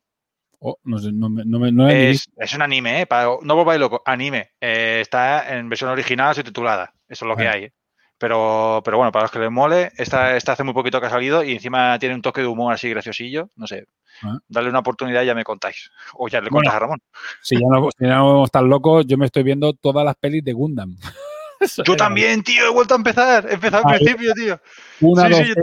[0.60, 3.06] Oh, no sé, no me, no me- no he ni Es, es un anime, ¿eh?
[3.06, 4.02] Para- no volváis loco.
[4.06, 4.52] Anime.
[4.62, 6.94] Eh, está en versión original subtitulada.
[7.10, 7.64] Eso es lo que hay.
[7.66, 7.74] ¿eh?
[8.18, 11.10] Pero, pero bueno, para los que les mole, esta, esta hace muy poquito que ha
[11.10, 13.50] salido y encima tiene un toque de humor así graciosillo.
[13.58, 13.86] No sé.
[14.22, 14.38] Ah.
[14.48, 15.90] Dale una oportunidad y ya me contáis.
[16.14, 16.64] O ya le Bueno.
[16.70, 17.00] contas a Ramón.
[17.42, 20.16] Si ya no, si ya no vamos tan locos, yo me estoy viendo todas las
[20.16, 20.96] pelis de Gundam.
[21.86, 23.48] Yo también, tío, he vuelto a empezar.
[23.50, 24.60] He empezado al principio, tío.
[25.00, 25.54] Una, Sí, dos, sí,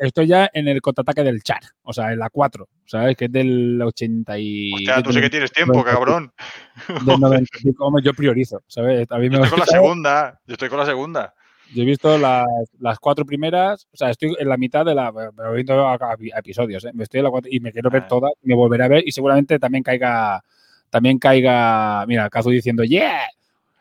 [0.00, 3.16] Estoy ya en el contraataque del Char, o sea, en la 4, ¿sabes?
[3.16, 4.72] Que es del 80 y...
[4.72, 6.32] Hostia, tú sí que tienes tiempo, cabrón.
[7.06, 9.06] Del 95, hombre, yo priorizo, ¿sabes?
[9.10, 10.40] A mí me Yo estoy con la segunda.
[10.46, 11.34] Yo estoy con la segunda.
[11.74, 12.46] Yo he visto las,
[12.78, 15.10] las cuatro primeras, o sea, estoy en la mitad de la.
[15.12, 16.90] Me voy viendo a, a- a episodios, ¿eh?
[16.94, 18.08] Me estoy en la cuatro y me quiero ver Ah.
[18.08, 20.42] todas, me volveré a ver y seguramente también caiga.
[20.90, 22.04] También caiga.
[22.06, 23.22] Mira, Kazu diciendo, ¡Yeah!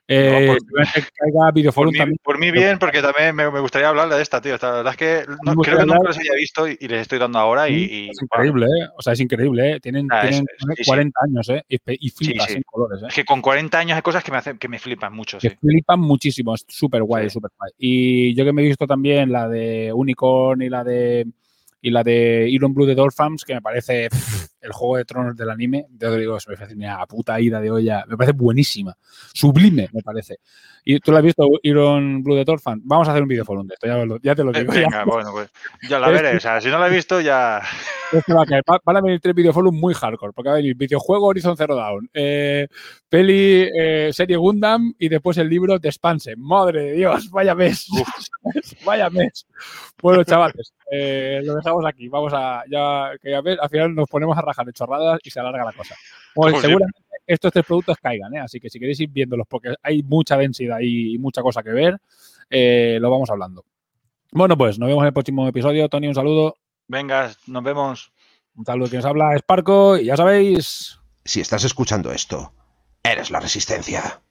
[0.08, 0.58] Eh,
[1.74, 2.18] por- mí, también.
[2.22, 4.58] por mí bien, porque también me, me gustaría hablarle de esta, tío.
[4.62, 7.02] La verdad es que no- creo que nunca hablar- los había visto y, y les
[7.04, 7.70] estoy dando ahora.
[7.70, 8.88] Y, y, Es increíble, ¿eh?
[8.98, 9.80] O sea, es increíble, ¿eh?
[9.80, 10.90] Tienen, Ah, es- tienen es- sí, sí.
[10.90, 11.64] 40 años, ¿eh?
[11.70, 12.54] Y, flipas sí.
[12.58, 13.06] en colores, ¿eh?
[13.08, 15.52] Es que con 40 años hay cosas que me, hacen, que me flipan mucho, que
[15.52, 17.72] flipan muchísimo, es súper guay, súper guay.
[17.78, 21.26] Y yo que me he visto también la de Unicorn y la de
[21.82, 25.36] y la de Iron Blue de Dolphins, que me parece pff, el juego de tronos
[25.36, 28.34] del anime, yo te digo, se me parece una puta ida de olla, me parece
[28.36, 28.96] buenísima,
[29.34, 30.38] sublime, me parece.
[30.86, 32.82] ¿Y tú la has visto, Iron Blue de Dolphins?
[32.84, 34.74] Vamos a hacer un videoforum de esto, ya, lo- ya te lo Eh, digo.
[34.74, 34.80] ya.
[34.82, 35.50] Venga, bueno, pues
[35.90, 36.32] ya la Es veré.
[36.32, 37.62] que- O sea, si no la he visto, ya.
[38.12, 38.64] Esto va a caer.
[38.70, 41.76] Va- Van a venir tres videoforums muy hardcore, porque va a venir videojuego Horizon Zero
[41.76, 42.68] Dawn, eh,
[43.10, 46.36] peli, eh, serie Gundam y después el libro de Expanse.
[46.36, 47.88] Madre de Dios, vaya mes.
[48.86, 49.48] vaya mes.
[50.02, 52.08] Bueno, chavales, eh, lo dejamos aquí.
[52.10, 55.30] Vamos a, ya, que ya ves, al final nos ponemos a rajar de chorradas y
[55.30, 55.96] se alarga la cosa.
[56.36, 58.40] Como seguramente estos tres productos caigan, ¿eh?
[58.40, 61.98] así que si queréis ir viéndolos, porque hay mucha densidad y, mucha cosa que ver,
[62.50, 63.66] eh, lo vamos hablando.
[64.32, 65.88] Bueno, pues nos vemos en el próximo episodio.
[65.90, 66.58] Tony, un saludo.
[66.88, 68.12] Venga, nos vemos.
[68.56, 71.00] Un saludo que nos habla es Parco y ya sabéis.
[71.24, 72.52] Si estás escuchando esto,
[73.04, 74.23] eres la resistencia.